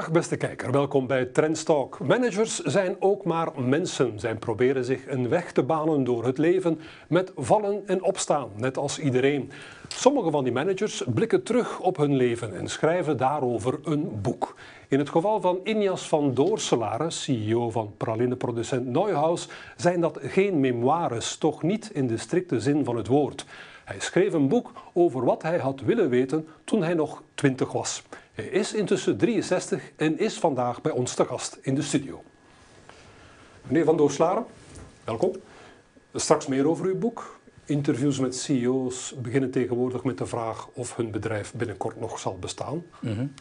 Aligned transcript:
Dag 0.00 0.10
beste 0.10 0.36
kijker, 0.36 0.72
welkom 0.72 1.06
bij 1.06 1.24
Trendstalk. 1.24 1.98
Managers 1.98 2.58
zijn 2.58 2.96
ook 2.98 3.24
maar 3.24 3.48
mensen. 3.56 4.20
Zij 4.20 4.34
proberen 4.34 4.84
zich 4.84 5.06
een 5.06 5.28
weg 5.28 5.52
te 5.52 5.62
banen 5.62 6.04
door 6.04 6.24
het 6.24 6.38
leven 6.38 6.80
met 7.08 7.32
vallen 7.36 7.82
en 7.86 8.02
opstaan, 8.02 8.48
net 8.56 8.76
als 8.76 8.98
iedereen. 8.98 9.50
Sommige 9.88 10.30
van 10.30 10.44
die 10.44 10.52
managers 10.52 11.02
blikken 11.14 11.42
terug 11.42 11.80
op 11.80 11.96
hun 11.96 12.16
leven 12.16 12.56
en 12.56 12.68
schrijven 12.68 13.16
daarover 13.16 13.78
een 13.84 14.20
boek. 14.22 14.54
In 14.88 14.98
het 14.98 15.08
geval 15.08 15.40
van 15.40 15.60
Injas 15.64 16.08
van 16.08 16.34
Doorselaar, 16.34 17.12
CEO 17.12 17.70
van 17.70 17.92
pralineproducent 17.96 18.86
Neuhaus, 18.86 19.48
zijn 19.76 20.00
dat 20.00 20.18
geen 20.22 20.60
memoires, 20.60 21.36
toch 21.36 21.62
niet 21.62 21.90
in 21.92 22.06
de 22.06 22.16
strikte 22.16 22.60
zin 22.60 22.84
van 22.84 22.96
het 22.96 23.06
woord. 23.06 23.46
Hij 23.84 24.00
schreef 24.00 24.32
een 24.32 24.48
boek 24.48 24.72
over 24.92 25.24
wat 25.24 25.42
hij 25.42 25.58
had 25.58 25.80
willen 25.80 26.08
weten 26.08 26.46
toen 26.64 26.82
hij 26.82 26.94
nog 26.94 27.22
twintig 27.34 27.72
was. 27.72 28.02
Hij 28.32 28.44
is 28.44 28.74
intussen 28.74 29.18
63 29.18 29.92
en 29.96 30.18
is 30.18 30.38
vandaag 30.38 30.80
bij 30.80 30.92
ons 30.92 31.14
te 31.14 31.24
gast 31.24 31.58
in 31.60 31.74
de 31.74 31.82
studio. 31.82 32.22
Meneer 33.62 33.84
Van 33.84 33.96
Doorslaren, 33.96 34.44
welkom. 35.04 35.32
Straks 36.14 36.46
meer 36.46 36.68
over 36.68 36.86
uw 36.86 36.98
boek. 36.98 37.38
Interviews 37.64 38.18
met 38.18 38.36
CEO's 38.36 39.14
beginnen 39.22 39.50
tegenwoordig 39.50 40.04
met 40.04 40.18
de 40.18 40.26
vraag 40.26 40.68
of 40.72 40.96
hun 40.96 41.10
bedrijf 41.10 41.52
binnenkort 41.54 42.00
nog 42.00 42.18
zal 42.18 42.38
bestaan, 42.38 42.84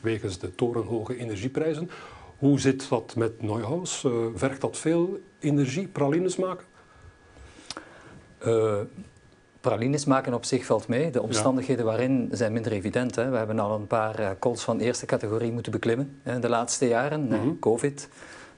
wegens 0.01 0.39
de 0.39 0.55
torenhoge 0.55 1.17
energieprijzen. 1.17 1.89
Hoe 2.37 2.59
zit 2.59 2.89
dat 2.89 3.15
met 3.15 3.41
Neuhaus? 3.41 4.03
Uh, 4.03 4.25
vergt 4.35 4.61
dat 4.61 4.77
veel 4.77 5.19
energie, 5.39 5.87
pralines 5.87 6.35
maken? 6.35 6.65
Uh, 8.45 8.79
pralines 9.61 10.05
maken 10.05 10.33
op 10.33 10.45
zich 10.45 10.65
valt 10.65 10.87
mee. 10.87 11.11
De 11.11 11.21
omstandigheden 11.21 11.85
waarin 11.85 12.29
zijn 12.31 12.53
minder 12.53 12.71
evident. 12.71 13.15
Hè. 13.15 13.29
We 13.29 13.37
hebben 13.37 13.59
al 13.59 13.75
een 13.75 13.87
paar 13.87 14.19
uh, 14.19 14.29
calls 14.39 14.63
van 14.63 14.79
eerste 14.79 15.05
categorie 15.05 15.51
moeten 15.51 15.71
beklimmen 15.71 16.19
hè, 16.23 16.39
de 16.39 16.49
laatste 16.49 16.87
jaren. 16.87 17.27
Mm 17.27 17.59
Covid, 17.59 18.09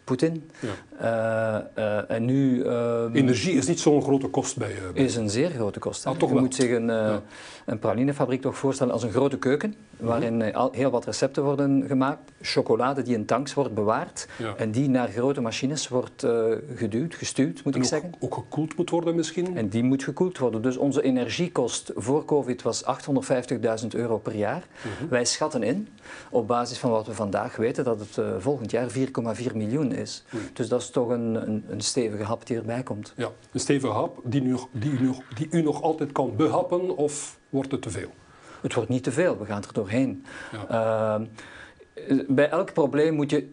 Poetin. 0.03 0.51
Ja. 0.59 1.69
Uh, 1.77 1.83
uh, 1.83 2.11
en 2.11 2.25
nu... 2.25 2.63
Ehm, 2.63 3.15
Energie 3.15 3.53
is 3.53 3.67
niet 3.67 3.79
zo'n 3.79 4.01
grote 4.01 4.27
kost 4.27 4.57
bij 4.57 4.69
je? 4.69 4.89
Is 4.93 5.15
een 5.15 5.29
zeer 5.29 5.49
grote 5.49 5.79
kost. 5.79 6.05
Ah, 6.05 6.19
je 6.19 6.27
moet 6.27 6.55
zich 6.55 6.71
een, 6.71 6.87
ja. 6.87 7.21
een 7.65 7.79
pralinefabriek 7.79 8.41
toch 8.41 8.57
voorstellen 8.57 8.93
als 8.93 9.03
een 9.03 9.11
grote 9.11 9.37
keuken, 9.37 9.75
mhm. 10.01 10.09
waarin 10.09 10.53
heel 10.71 10.89
wat 10.89 11.05
recepten 11.05 11.43
worden 11.43 11.83
gemaakt. 11.87 12.31
Chocolade 12.41 13.01
die 13.01 13.15
in 13.15 13.25
tanks 13.25 13.53
wordt 13.53 13.73
bewaard 13.73 14.27
ja. 14.37 14.55
en 14.55 14.71
die 14.71 14.89
naar 14.89 15.07
grote 15.07 15.41
machines 15.41 15.87
wordt 15.87 16.25
geduwd, 16.75 17.15
gestuurd, 17.15 17.63
moet 17.63 17.75
en 17.75 17.79
ik 17.79 17.85
ook, 17.85 17.91
zeggen. 17.91 18.11
ook 18.19 18.33
gekoeld 18.33 18.77
moet 18.77 18.89
worden 18.89 19.15
misschien? 19.15 19.57
En 19.57 19.69
die 19.69 19.83
moet 19.83 20.03
gekoeld 20.03 20.37
worden. 20.37 20.61
Dus 20.61 20.77
onze 20.77 21.01
energiekost 21.01 21.91
voor 21.95 22.25
COVID 22.25 22.61
was 22.61 22.83
850.000 23.83 23.87
euro 23.89 24.17
per 24.17 24.35
jaar. 24.35 24.67
Mhm. 24.99 25.09
Wij 25.09 25.25
schatten 25.25 25.63
in, 25.63 25.87
op 26.29 26.47
basis 26.47 26.77
van 26.77 26.89
wat 26.89 27.07
we 27.07 27.13
vandaag 27.13 27.55
weten, 27.55 27.83
dat 27.83 27.99
het 27.99 28.41
volgend 28.41 28.71
jaar 28.71 28.89
4,4 28.89 29.55
miljoen 29.55 29.91
is. 29.91 30.23
Mm. 30.29 30.39
Dus 30.53 30.67
dat 30.67 30.81
is 30.81 30.89
toch 30.89 31.09
een, 31.09 31.35
een, 31.35 31.63
een, 31.69 31.81
stevige 31.81 32.23
hap 32.23 32.45
die 32.45 32.57
erbij 32.57 32.83
komt. 32.83 33.13
Ja, 33.17 33.29
een 33.51 33.59
stevige 33.59 33.93
hap 33.93 34.19
die, 34.23 34.41
nu, 34.41 34.57
die, 34.71 34.91
u, 34.91 35.13
die 35.35 35.47
u 35.51 35.61
nog 35.61 35.81
altijd 35.81 36.11
kan 36.11 36.35
behappen 36.35 36.97
of 36.97 37.39
wordt 37.49 37.71
het 37.71 37.81
te 37.81 37.89
veel? 37.89 38.09
Het 38.61 38.73
wordt 38.73 38.89
niet 38.89 39.03
te 39.03 39.11
veel, 39.11 39.37
we 39.39 39.45
gaan 39.45 39.63
er 39.63 39.73
doorheen. 39.73 40.25
Ja. 40.69 41.19
Uh, 41.19 41.27
bij 42.27 42.49
elk 42.49 42.73
probleem 42.73 43.13
moet 43.13 43.29
je 43.29 43.49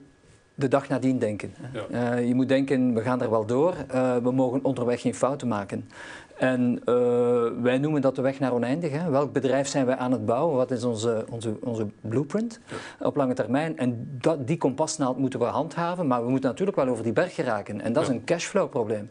de 0.59 0.69
dag 0.69 0.89
nadien 0.89 1.19
denken. 1.19 1.55
Ja. 1.91 2.17
Uh, 2.19 2.29
je 2.29 2.35
moet 2.35 2.49
denken, 2.49 2.95
we 2.95 3.01
gaan 3.01 3.23
er 3.23 3.31
wel 3.31 3.47
door, 3.47 3.75
uh, 3.95 4.17
we 4.17 4.33
mogen 4.33 4.65
onderweg 4.65 5.01
geen 5.01 5.15
fouten 5.15 5.49
maken. 5.49 5.89
En 6.37 6.81
uh, 6.85 7.63
wij 7.63 7.79
noemen 7.79 8.01
dat 8.01 8.17
de 8.17 8.23
weg 8.23 8.39
naar 8.39 8.53
oneindig. 8.53 8.93
Hè. 8.93 9.11
Welk 9.11 9.33
bedrijf 9.33 9.69
zijn 9.69 9.87
wij 9.87 9.97
aan 9.97 10.13
het 10.13 10.27
bouwen? 10.27 10.57
Wat 10.57 10.71
is 10.71 10.85
onze, 10.85 11.25
onze, 11.31 11.57
onze 11.61 11.87
blueprint 12.01 12.61
ja. 13.01 13.07
op 13.07 13.17
lange 13.17 13.35
termijn? 13.35 13.79
En 13.79 14.09
dat, 14.21 14.47
die 14.47 14.57
kompasnaald 14.57 15.19
moeten 15.19 15.39
we 15.39 15.45
handhaven, 15.45 16.07
maar 16.07 16.25
we 16.25 16.31
moeten 16.31 16.51
natuurlijk 16.51 16.77
wel 16.77 16.89
over 16.89 17.05
die 17.05 17.13
berg 17.13 17.35
geraken. 17.35 17.81
En 17.81 17.93
dat 17.93 18.07
ja. 18.07 18.11
is 18.11 18.17
een 18.17 18.25
cashflow 18.25 18.71
probleem. 18.71 19.09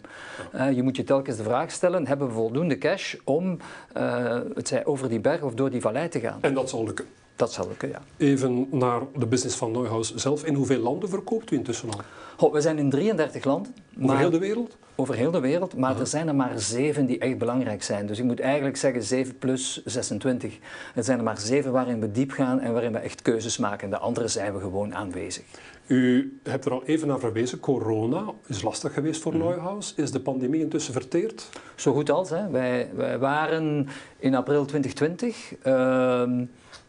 Uh, 0.56 0.72
je 0.72 0.84
moet 0.84 0.96
je 0.96 1.04
telkens 1.04 1.38
de 1.38 1.44
vraag 1.44 1.72
stellen, 1.72 2.08
hebben 2.08 2.28
we 2.28 2.34
voldoende 2.34 2.78
cash 2.78 3.16
om 3.24 3.58
uh, 3.98 4.40
het 4.54 4.68
zij 4.68 4.86
over 4.86 5.10
die 5.10 5.20
berg 5.20 5.42
of 5.42 5.54
door 5.54 5.70
die 5.70 5.82
vallei 5.82 6.08
te 6.08 6.20
gaan? 6.20 6.38
En 6.42 6.54
dat 6.54 6.70
zal 6.70 6.84
lukken? 6.84 7.06
Dat 7.38 7.54
zal 7.54 7.68
lukken, 7.68 7.90
ja. 7.90 8.02
Even 8.18 8.68
naar 8.72 9.02
de 9.16 9.26
business 9.26 9.56
van 9.56 9.72
Neuhaus 9.72 10.16
zelf. 10.16 10.46
In 10.46 10.54
hoeveel 10.54 10.80
landen 10.80 11.10
verkoopt 11.10 11.52
u 11.52 11.56
intussen 11.56 11.90
al? 11.90 12.00
Goh, 12.38 12.54
we 12.54 12.62
zijn 12.62 12.78
in 12.78 12.90
33 12.90 13.44
landen. 13.44 13.76
Over 13.96 14.08
maar... 14.08 14.18
heel 14.18 14.30
de 14.30 14.40
wereld? 14.40 14.78
Over 14.96 15.16
heel 15.16 15.32
de 15.32 15.40
wereld, 15.40 15.76
maar 15.76 16.00
er 16.00 16.08
zijn 16.08 16.28
er 16.28 16.36
maar 16.36 16.60
zeven 16.60 17.06
die 17.06 17.20
echt 17.20 17.38
belangrijk 17.38 17.84
zijn. 17.84 18.06
Dus 18.06 18.20
ik 18.20 18.26
moet 18.26 18.40
eigenlijk 18.40 18.78
zeggen 18.78 19.04
7 19.04 19.38
plus 19.38 19.82
26. 19.86 20.58
Er 20.96 21.04
zijn 21.04 21.18
er 21.18 21.24
maar 21.24 21.40
zeven 21.40 21.72
waarin 21.72 22.00
we 22.00 22.12
diep 22.12 22.32
gaan 22.32 22.60
en 22.60 22.74
waarin 22.74 22.92
we 22.92 22.98
echt 22.98 23.22
keuzes 23.22 23.58
maken. 23.58 23.90
De 23.90 23.98
andere 23.98 24.28
zijn 24.28 24.54
we 24.54 24.60
gewoon 24.60 24.96
aanwezig. 24.96 25.44
U 25.88 26.40
hebt 26.44 26.66
er 26.66 26.72
al 26.72 26.84
even 26.84 27.08
naar 27.08 27.20
verwezen, 27.20 27.60
corona 27.60 28.24
is 28.48 28.62
lastig 28.62 28.94
geweest 28.94 29.22
voor 29.22 29.34
mm. 29.34 29.40
Neuhaus. 29.40 29.94
Is 29.96 30.12
de 30.12 30.20
pandemie 30.20 30.62
intussen 30.62 30.94
verteerd? 30.94 31.50
Zo 31.76 31.94
goed 31.94 32.10
als. 32.10 32.30
Hè. 32.30 32.50
Wij, 32.50 32.90
wij 32.96 33.20
waren 33.20 33.88
in 34.20 34.36
april 34.36 34.66
2020... 34.66 35.54
Uh, 35.66 36.42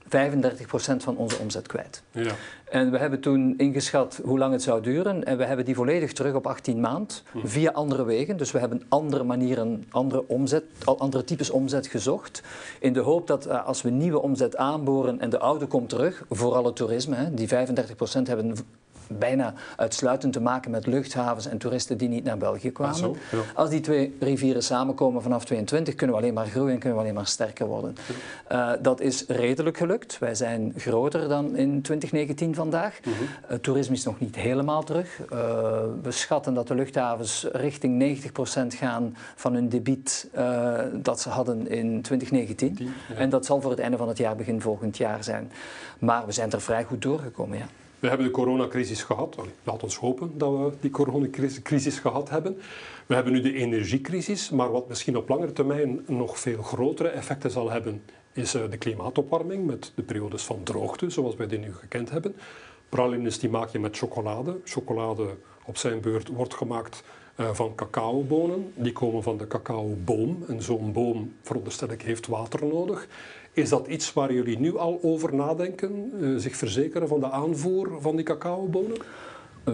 35% 0.09 0.97
van 0.97 1.17
onze 1.17 1.39
omzet 1.39 1.67
kwijt. 1.67 2.03
Ja. 2.11 2.33
En 2.71 2.91
we 2.91 2.99
hebben 2.99 3.21
toen 3.21 3.55
ingeschat 3.57 4.21
hoe 4.25 4.39
lang 4.39 4.53
het 4.53 4.63
zou 4.63 4.83
duren 4.83 5.25
en 5.25 5.39
we 5.39 5.45
hebben 5.45 5.65
die 5.65 5.75
volledig 5.75 6.13
terug 6.13 6.35
op 6.35 6.47
18 6.47 6.81
maand 6.81 7.23
hm. 7.33 7.47
via 7.47 7.71
andere 7.71 8.05
wegen. 8.05 8.37
Dus 8.37 8.51
we 8.51 8.59
hebben 8.59 8.83
andere 8.89 9.25
manieren, 9.25 9.85
andere, 9.91 10.29
omzet, 10.29 10.65
andere 10.85 11.25
types 11.25 11.51
omzet 11.51 11.87
gezocht 11.87 12.43
in 12.81 12.93
de 12.93 13.01
hoop 13.01 13.27
dat 13.27 13.47
uh, 13.47 13.67
als 13.67 13.83
we 13.83 13.91
nieuwe 13.91 14.23
omzet 14.23 14.57
aanboren 14.57 15.21
en 15.21 15.31
de 15.31 15.39
oude 15.39 15.67
komt 15.67 15.89
terug, 15.89 16.25
vooral 16.31 16.65
het 16.65 16.77
toerisme, 16.77 17.17
hè, 17.17 17.35
die 17.35 17.49
35% 17.49 17.53
hebben 18.23 18.57
bijna 19.09 19.55
uitsluitend 19.77 20.33
te 20.33 20.41
maken 20.41 20.71
met 20.71 20.87
luchthavens 20.87 21.47
en 21.47 21.59
toeristen 21.59 21.99
die 21.99 22.09
niet 22.09 22.25
naar 22.25 22.39
België 22.39 22.71
kwamen. 22.73 22.97
Zo, 22.97 23.17
ja. 23.31 23.39
Als 23.55 23.71
die 23.71 23.81
twee 23.81 24.17
rivieren 24.21 24.63
samenkomen 24.63 25.23
vanaf 25.23 25.45
22 25.45 25.95
kunnen 25.95 26.17
we 26.17 26.23
alleen 26.23 26.35
maar 26.35 26.47
groeien 26.47 26.73
en 26.73 26.79
kunnen 26.79 26.99
we 26.99 27.05
alleen 27.05 27.15
maar 27.15 27.27
sterker 27.27 27.67
worden. 27.67 27.95
Uh, 28.53 28.71
dat 28.83 29.01
is 29.01 29.25
redelijk 29.27 29.77
gelukt. 29.77 30.19
Wij 30.19 30.35
zijn 30.35 30.73
groter 30.77 31.29
dan 31.29 31.57
in 31.57 31.83
2019 31.83 32.55
vandaag. 32.55 33.01
Het 33.47 33.63
toerisme 33.63 33.95
is 33.95 34.05
nog 34.05 34.21
niet 34.21 34.37
helemaal 34.37 34.85
terug. 34.85 35.21
Uh, 35.21 35.29
we 36.03 36.11
schatten 36.11 36.55
dat 36.55 36.69
de 36.69 36.75
luchthavens 36.75 37.47
richting 37.53 38.21
90% 38.73 38.77
gaan 38.77 39.17
van 39.35 39.55
hun 39.55 39.69
debiet 39.69 40.29
uh, 40.37 40.79
dat 40.93 41.21
ze 41.21 41.29
hadden 41.29 41.69
in 41.69 42.03
2019. 42.03 42.75
Die, 42.75 42.91
ja. 43.09 43.15
En 43.15 43.31
dat 43.31 43.47
zal 43.47 43.61
voor 43.61 43.71
het 43.71 43.81
einde 43.81 43.97
van 43.97 44.09
het 44.09 44.19
jaar, 44.19 44.37
begin 44.37 44.61
volgend 44.61 44.97
jaar 44.97 45.25
zijn. 45.25 45.51
Maar 45.99 46.27
we 46.27 46.33
zijn 46.33 46.51
er 46.51 46.61
vrij 46.61 46.85
goed 46.85 47.03
doorgekomen, 47.03 47.59
ja. 47.59 47.67
We 47.99 48.09
hebben 48.09 48.27
de 48.27 48.33
coronacrisis 48.33 49.03
gehad. 49.03 49.37
Laat 49.65 49.83
ons 49.83 49.97
hopen 49.97 50.39
dat 50.39 50.51
we 50.51 50.73
die 50.81 50.91
coronacrisis 50.91 51.99
gehad 51.99 52.31
hebben. 52.31 52.59
We 53.07 53.15
hebben 53.15 53.33
nu 53.33 53.41
de 53.41 53.53
energiecrisis, 53.53 54.51
maar 54.51 54.71
wat 54.71 54.89
misschien 54.89 55.17
op 55.17 55.29
langere 55.29 55.53
termijn 55.53 56.05
nog 56.07 56.39
veel 56.39 56.63
grotere 56.63 57.09
effecten 57.09 57.51
zal 57.51 57.71
hebben, 57.71 58.03
is 58.33 58.51
de 58.51 58.77
klimaatopwarming 58.79 59.67
met 59.67 59.93
de 59.95 60.03
periodes 60.03 60.43
van 60.43 60.63
droogte, 60.63 61.11
zoals 61.11 61.37
wij 61.37 61.47
die 61.47 61.59
nu 61.59 61.75
gekend 61.75 62.11
hebben. 62.11 62.35
Pralines 62.89 63.39
die 63.39 63.51
maak 63.51 63.69
je 63.69 63.79
met 63.79 63.97
chocolade. 63.97 64.57
Chocolade 64.65 65.27
op 65.65 65.77
zijn 65.77 66.01
beurt 66.01 66.29
wordt 66.29 66.55
gemaakt 66.55 67.03
uh, 67.37 67.51
van 67.53 67.75
cacaobonen. 67.75 68.73
Die 68.75 68.93
komen 68.93 69.23
van 69.23 69.37
de 69.37 69.47
cacaoboom. 69.47 70.45
En 70.49 70.63
zo'n 70.63 70.93
boom, 70.93 71.35
veronderstel 71.43 71.91
ik, 71.91 72.03
heeft 72.03 72.27
water 72.27 72.67
nodig. 72.67 73.09
Is 73.59 73.69
dat 73.69 73.87
iets 73.87 74.13
waar 74.13 74.33
jullie 74.33 74.59
nu 74.59 74.77
al 74.77 74.99
over 75.03 75.35
nadenken? 75.35 76.13
Uh, 76.21 76.39
zich 76.39 76.57
verzekeren 76.57 77.09
van 77.09 77.21
de 77.21 77.31
aanvoer 77.31 78.01
van 78.01 78.17
die 78.17 78.25
cacaobonen? 78.25 78.97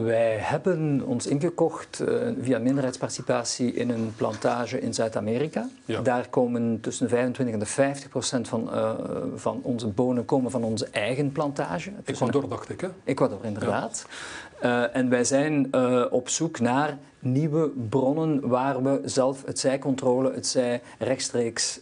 Wij 0.03 0.37
hebben 0.41 1.03
ons 1.07 1.27
ingekocht 1.27 2.03
uh, 2.09 2.29
via 2.41 2.59
minderheidsparticipatie 2.59 3.73
in 3.73 3.91
een 3.91 4.13
plantage 4.17 4.81
in 4.81 4.95
Zuid-Amerika. 4.95 5.69
Ja. 5.85 6.01
Daar 6.01 6.29
komen 6.29 6.81
tussen 6.81 7.09
25 7.09 7.55
en 7.55 7.61
de 7.61 7.67
50 7.67 8.09
procent 8.09 8.49
van, 8.49 8.71
uh, 8.75 8.93
van 9.35 9.61
onze 9.63 9.89
bonen 9.89 10.25
komen 10.25 10.51
van 10.51 10.65
onze 10.65 10.89
eigen 10.91 11.33
plantage. 11.33 11.93
Ecuador, 12.05 12.49
dacht 12.49 12.69
ik, 12.69 12.81
hè? 12.81 12.89
Ecuador, 13.05 13.39
inderdaad. 13.43 14.07
Ja. 14.61 14.85
Uh, 14.91 14.97
en 14.97 15.09
wij 15.09 15.25
zijn 15.25 15.75
op 16.11 16.29
zoek 16.29 16.61
naar 16.61 16.99
nieuwe 17.19 17.71
bronnen 17.89 18.49
waar 18.49 18.83
we 18.83 19.01
zelf 19.05 19.45
het 19.45 19.59
zijcontrole, 19.59 20.33
het 20.33 20.47
zij 20.47 20.83
rechtstreeks 20.99 21.81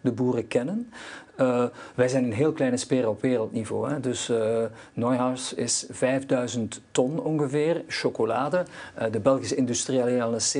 de 0.00 0.12
boeren 0.14 0.48
kennen. 0.48 0.90
Uh, 1.40 1.64
wij 1.94 2.08
zijn 2.08 2.24
een 2.24 2.32
heel 2.32 2.52
kleine 2.52 2.76
speer 2.76 3.08
op 3.08 3.20
wereldniveau. 3.20 3.90
Hè. 3.90 4.00
Dus 4.00 4.30
uh, 4.30 4.64
Neuhaus 4.92 5.54
is 5.54 5.86
5000 5.90 6.80
ton 6.90 7.22
ongeveer 7.22 7.82
chocolade. 7.88 8.64
Uh, 8.98 9.04
de 9.10 9.20
Belgische 9.20 9.54
industrie 9.54 10.00
alleen 10.00 10.22
al 10.22 10.34
is 10.34 10.56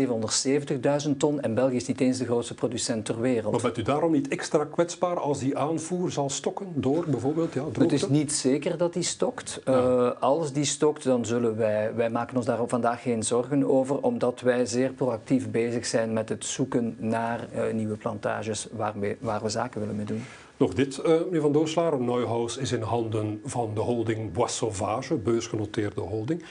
770.000 1.06 1.16
ton. 1.18 1.40
En 1.40 1.54
België 1.54 1.76
is 1.76 1.86
niet 1.86 2.00
eens 2.00 2.18
de 2.18 2.24
grootste 2.24 2.54
producent 2.54 3.04
ter 3.04 3.20
wereld. 3.20 3.52
Maar 3.52 3.62
bent 3.62 3.78
u 3.78 3.82
daarom 3.82 4.12
niet 4.12 4.28
extra 4.28 4.64
kwetsbaar 4.64 5.20
als 5.20 5.38
die 5.38 5.58
aanvoer 5.58 6.10
zal 6.10 6.30
stokken 6.30 6.72
door 6.74 7.04
bijvoorbeeld 7.08 7.52
ja, 7.52 7.60
droogte? 7.60 7.82
Het 7.82 7.92
is 7.92 8.08
niet 8.08 8.32
zeker 8.32 8.76
dat 8.76 8.92
die 8.92 9.02
stokt. 9.02 9.60
Ja. 9.64 10.16
als 10.20 10.52
die 10.52 10.64
stokt, 10.64 11.04
dan 11.04 11.24
zullen 11.24 11.56
wij... 11.56 11.94
Wij 11.94 12.10
maken 12.10 12.36
ons 12.36 12.46
daar 12.46 12.66
vandaag 12.66 13.02
geen 13.02 13.22
zorgen 13.22 13.68
over, 13.68 14.00
omdat 14.00 14.40
wij 14.40 14.66
zeer 14.66 14.92
proactief 14.92 15.50
bezig 15.50 15.86
zijn 15.86 16.12
met 16.12 16.28
het 16.28 16.44
zoeken 16.44 16.96
naar 16.98 17.48
nieuwe 17.72 17.96
plantages 17.96 18.68
waar 18.70 19.00
we, 19.00 19.16
waar 19.20 19.42
we 19.42 19.48
zaken 19.48 19.80
willen 19.80 19.96
mee 19.96 20.06
doen. 20.06 20.24
Nog 20.62 20.74
dit, 20.74 20.98
uh, 20.98 21.04
meneer 21.04 21.40
Van 21.40 21.52
Doorslaar. 21.52 22.00
Neuhaus 22.00 22.56
is 22.56 22.72
in 22.72 22.82
handen 22.82 23.40
van 23.44 23.74
de 23.74 23.80
holding 23.80 24.32
Bois 24.32 24.56
Sauvage, 24.56 25.14
beursgenoteerde 25.14 26.00
holding. 26.00 26.44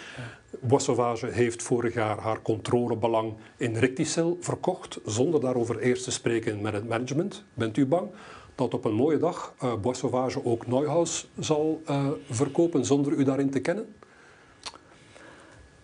Bois 0.59 0.83
Sauvage 0.83 1.27
heeft 1.27 1.63
vorig 1.63 1.93
jaar 1.93 2.17
haar 2.19 2.41
controlebelang 2.41 3.33
in 3.57 3.75
Ricticel 3.75 4.37
verkocht, 4.39 4.99
zonder 5.05 5.41
daarover 5.41 5.79
eerst 5.79 6.03
te 6.03 6.11
spreken 6.11 6.61
met 6.61 6.73
het 6.73 6.87
management. 6.87 7.43
Bent 7.53 7.77
u 7.77 7.85
bang 7.85 8.09
dat 8.55 8.73
op 8.73 8.85
een 8.85 8.93
mooie 8.93 9.17
dag 9.17 9.53
uh, 9.63 9.73
Bois 9.81 9.97
Sauvage 9.97 10.45
ook 10.45 10.67
Neuhaus 10.67 11.29
zal 11.39 11.81
uh, 11.89 12.07
verkopen 12.29 12.85
zonder 12.85 13.13
u 13.13 13.23
daarin 13.23 13.49
te 13.49 13.59
kennen? 13.59 13.85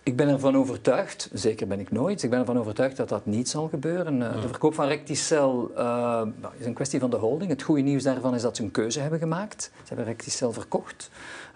Ik 0.08 0.16
ben 0.16 0.28
ervan 0.28 0.58
overtuigd, 0.58 1.30
zeker 1.34 1.68
ben 1.68 1.80
ik 1.80 1.92
nooit, 1.92 2.24
ik 2.24 2.30
ben 2.30 2.40
ervan 2.40 2.60
overtuigd 2.60 2.98
dat 2.98 3.10
dat 3.10 3.26
niet 3.26 3.50
zal 3.50 3.68
gebeuren. 3.68 4.22
Uh, 4.22 4.42
de 4.42 4.48
verkoop 4.48 4.74
van 4.74 4.88
Recticel 4.88 5.72
uh, 5.78 6.22
is 6.60 6.66
een 6.66 6.74
kwestie 6.74 7.00
van 7.00 7.10
de 7.10 7.16
holding. 7.16 7.50
Het 7.50 7.62
goede 7.62 7.82
nieuws 7.82 8.04
daarvan 8.04 8.36
is 8.36 8.42
dat 8.42 8.56
ze 8.56 8.64
een 8.64 8.72
keuze 8.72 9.00
hebben 9.00 9.20
gemaakt. 9.20 9.72
Ze 9.74 9.88
hebben 9.88 10.06
Recticel 10.06 10.52
verkocht. 10.52 11.10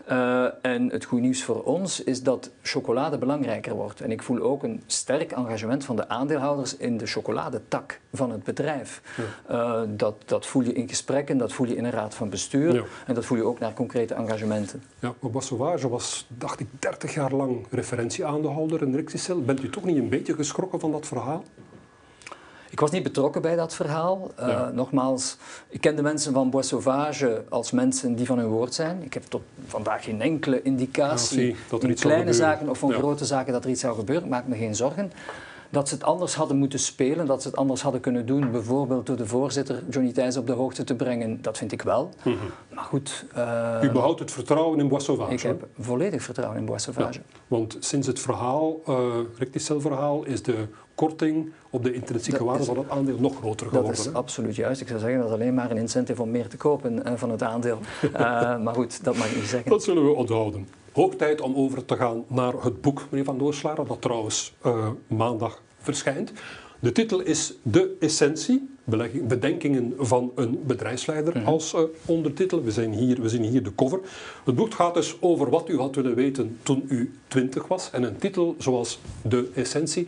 Uh, 0.09 0.45
en 0.61 0.89
het 0.89 1.05
goede 1.05 1.23
nieuws 1.23 1.43
voor 1.43 1.63
ons 1.63 2.03
is 2.03 2.23
dat 2.23 2.51
chocolade 2.61 3.17
belangrijker 3.17 3.73
wordt. 3.75 4.01
En 4.01 4.11
ik 4.11 4.21
voel 4.23 4.39
ook 4.39 4.63
een 4.63 4.83
sterk 4.85 5.31
engagement 5.31 5.85
van 5.85 5.95
de 5.95 6.07
aandeelhouders 6.09 6.77
in 6.77 6.97
de 6.97 7.05
chocoladetak 7.05 7.99
van 8.13 8.31
het 8.31 8.43
bedrijf. 8.43 9.01
Ja. 9.47 9.55
Uh, 9.55 9.81
dat, 9.89 10.15
dat 10.25 10.45
voel 10.45 10.63
je 10.63 10.73
in 10.73 10.89
gesprekken, 10.89 11.37
dat 11.37 11.53
voel 11.53 11.67
je 11.67 11.75
in 11.75 11.85
een 11.85 11.91
raad 11.91 12.15
van 12.15 12.29
bestuur 12.29 12.73
ja. 12.73 12.83
en 13.05 13.13
dat 13.13 13.25
voel 13.25 13.37
je 13.37 13.43
ook 13.43 13.59
naar 13.59 13.73
concrete 13.73 14.13
engagementen. 14.13 14.83
Ja, 14.99 15.13
maar 15.31 15.43
Sauvage 15.43 15.89
was, 15.89 16.27
dacht 16.37 16.59
ik, 16.59 16.67
30 16.79 17.13
jaar 17.13 17.33
lang 17.33 17.65
referentieaandeelhouder 17.69 18.81
in 18.81 18.95
Rixicel. 18.95 19.41
Bent 19.41 19.63
u 19.63 19.69
toch 19.69 19.83
niet 19.83 19.97
een 19.97 20.09
beetje 20.09 20.33
geschrokken 20.33 20.79
van 20.79 20.91
dat 20.91 21.07
verhaal? 21.07 21.43
Ik 22.71 22.79
was 22.79 22.91
niet 22.91 23.03
betrokken 23.03 23.41
bij 23.41 23.55
dat 23.55 23.73
verhaal. 23.73 24.31
Uh, 24.39 24.47
ja. 24.47 24.71
Nogmaals, 24.73 25.37
ik 25.69 25.81
ken 25.81 25.95
de 25.95 26.01
mensen 26.01 26.33
van 26.33 26.49
Bois 26.49 26.67
Sauvage 26.67 27.43
als 27.49 27.71
mensen 27.71 28.15
die 28.15 28.25
van 28.25 28.37
hun 28.37 28.47
woord 28.47 28.73
zijn. 28.73 29.03
Ik 29.03 29.13
heb 29.13 29.23
tot 29.23 29.41
vandaag 29.67 30.03
geen 30.03 30.21
enkele 30.21 30.61
indicatie 30.61 31.47
ja, 31.47 31.55
dat 31.69 31.83
er 31.83 31.89
in 31.89 31.95
kleine 31.95 32.33
zaken 32.33 32.69
of 32.69 32.77
van 32.77 32.89
ja. 32.89 32.97
grote 32.97 33.25
zaken 33.25 33.53
dat 33.53 33.63
er 33.63 33.69
iets 33.69 33.81
zou 33.81 33.95
gebeuren. 33.95 34.29
Maak 34.29 34.47
me 34.47 34.55
geen 34.55 34.75
zorgen. 34.75 35.11
Dat 35.69 35.87
ze 35.87 35.93
het 35.93 36.03
anders 36.03 36.35
hadden 36.35 36.57
moeten 36.57 36.79
spelen, 36.79 37.25
dat 37.25 37.41
ze 37.41 37.47
het 37.47 37.57
anders 37.57 37.81
hadden 37.81 38.01
kunnen 38.01 38.25
doen, 38.25 38.51
bijvoorbeeld 38.51 39.05
door 39.05 39.15
de 39.15 39.25
voorzitter 39.25 39.83
Johnny 39.89 40.11
Thijs 40.11 40.37
op 40.37 40.47
de 40.47 40.53
hoogte 40.53 40.83
te 40.83 40.95
brengen, 40.95 41.41
dat 41.41 41.57
vind 41.57 41.71
ik 41.71 41.81
wel. 41.81 42.09
Mm 42.23 42.33
-hmm. 42.33 42.49
Maar 42.73 42.83
goed. 42.83 43.25
Uh, 43.37 43.77
U 43.81 43.91
behoudt 43.91 44.19
het 44.19 44.31
vertrouwen 44.31 44.79
in 44.79 44.87
Bois 44.87 45.03
Sauvage? 45.03 45.33
Ik 45.33 45.41
heb 45.41 45.67
volledig 45.79 46.23
vertrouwen 46.23 46.59
in 46.59 46.65
Bois 46.65 46.83
Sauvage. 46.83 47.19
Want 47.47 47.77
sinds 47.79 48.07
het 48.07 48.19
verhaal, 48.19 48.81
uh, 48.89 49.79
verhaal 49.79 50.23
is 50.23 50.43
de 50.43 50.67
korting 51.01 51.51
op 51.69 51.83
de 51.83 51.93
intrinsieke 51.93 52.43
waarde 52.43 52.63
van 52.63 52.77
het 52.77 52.89
aandeel 52.89 53.17
nog 53.19 53.35
groter 53.35 53.67
geworden. 53.67 53.95
Dat 53.95 54.05
is 54.05 54.13
absoluut 54.13 54.55
juist. 54.55 54.81
Ik 54.81 54.87
zou 54.87 54.99
zeggen 54.99 55.19
dat 55.19 55.27
is 55.27 55.33
alleen 55.33 55.53
maar 55.53 55.71
een 55.71 55.77
incentive 55.77 56.21
om 56.21 56.31
meer 56.31 56.47
te 56.47 56.57
kopen 56.57 57.07
uh, 57.07 57.13
van 57.15 57.29
het 57.31 57.43
aandeel. 57.43 57.79
uh, 58.03 58.11
maar 58.63 58.73
goed, 58.73 59.03
dat 59.03 59.17
mag 59.17 59.29
ik 59.29 59.35
niet 59.35 59.45
zeggen. 59.45 59.69
Dat 59.69 59.83
zullen 59.83 60.05
we 60.05 60.13
onthouden. 60.13 60.67
Hoog 60.91 61.15
tijd 61.15 61.41
om 61.41 61.55
over 61.55 61.85
te 61.85 61.95
gaan 61.95 62.23
naar 62.27 62.53
het 62.61 62.81
boek, 62.81 63.05
meneer 63.09 63.25
Van 63.25 63.37
Doorslaren, 63.37 63.87
dat 63.87 64.01
trouwens 64.01 64.53
uh, 64.65 64.87
maandag 65.07 65.61
verschijnt. 65.77 66.31
De 66.79 66.91
titel 66.91 67.19
is 67.19 67.53
De 67.61 67.95
Essentie, 67.99 68.69
bedenkingen 69.27 69.93
van 69.97 70.31
een 70.35 70.63
bedrijfsleider 70.65 71.33
mm 71.37 71.43
-hmm. 71.43 71.53
als 71.53 71.73
uh, 71.73 71.81
ondertitel. 72.05 72.63
We, 72.63 72.71
zijn 72.71 72.93
hier, 72.93 73.21
we 73.21 73.29
zien 73.29 73.43
hier 73.43 73.63
de 73.63 73.75
cover. 73.75 73.99
Het 74.45 74.55
boek 74.55 74.73
gaat 74.73 74.93
dus 74.93 75.17
over 75.19 75.49
wat 75.49 75.69
u 75.69 75.77
had 75.77 75.95
willen 75.95 76.15
weten 76.15 76.57
toen 76.63 76.85
u 76.87 77.11
twintig 77.27 77.67
was. 77.67 77.89
En 77.91 78.03
een 78.03 78.17
titel 78.17 78.55
zoals 78.57 78.99
De 79.21 79.49
Essentie 79.53 80.07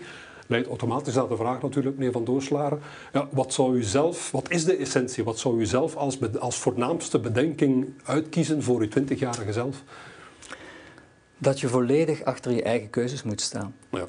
leidt 0.53 0.67
automatisch 0.67 1.17
aan 1.17 1.27
de 1.27 1.35
vraag 1.35 1.61
natuurlijk, 1.61 1.97
meneer 1.97 2.11
Van 2.11 2.25
Doorslaren. 2.25 2.79
Ja, 3.13 3.27
wat 3.31 3.53
zou 3.53 3.75
u 3.77 3.83
zelf, 3.83 4.31
wat 4.31 4.51
is 4.51 4.65
de 4.65 4.75
essentie? 4.75 5.23
Wat 5.23 5.39
zou 5.39 5.59
u 5.59 5.65
zelf 5.65 5.95
als, 5.95 6.17
als 6.39 6.57
voornaamste 6.57 7.19
bedenking 7.19 7.93
uitkiezen 8.03 8.63
voor 8.63 8.79
uw 8.79 8.87
twintigjarige 8.87 9.53
zelf? 9.53 9.83
Dat 11.37 11.59
je 11.59 11.67
volledig 11.67 12.23
achter 12.23 12.51
je 12.51 12.63
eigen 12.63 12.89
keuzes 12.89 13.23
moet 13.23 13.41
staan. 13.41 13.75
Ja. 13.89 14.07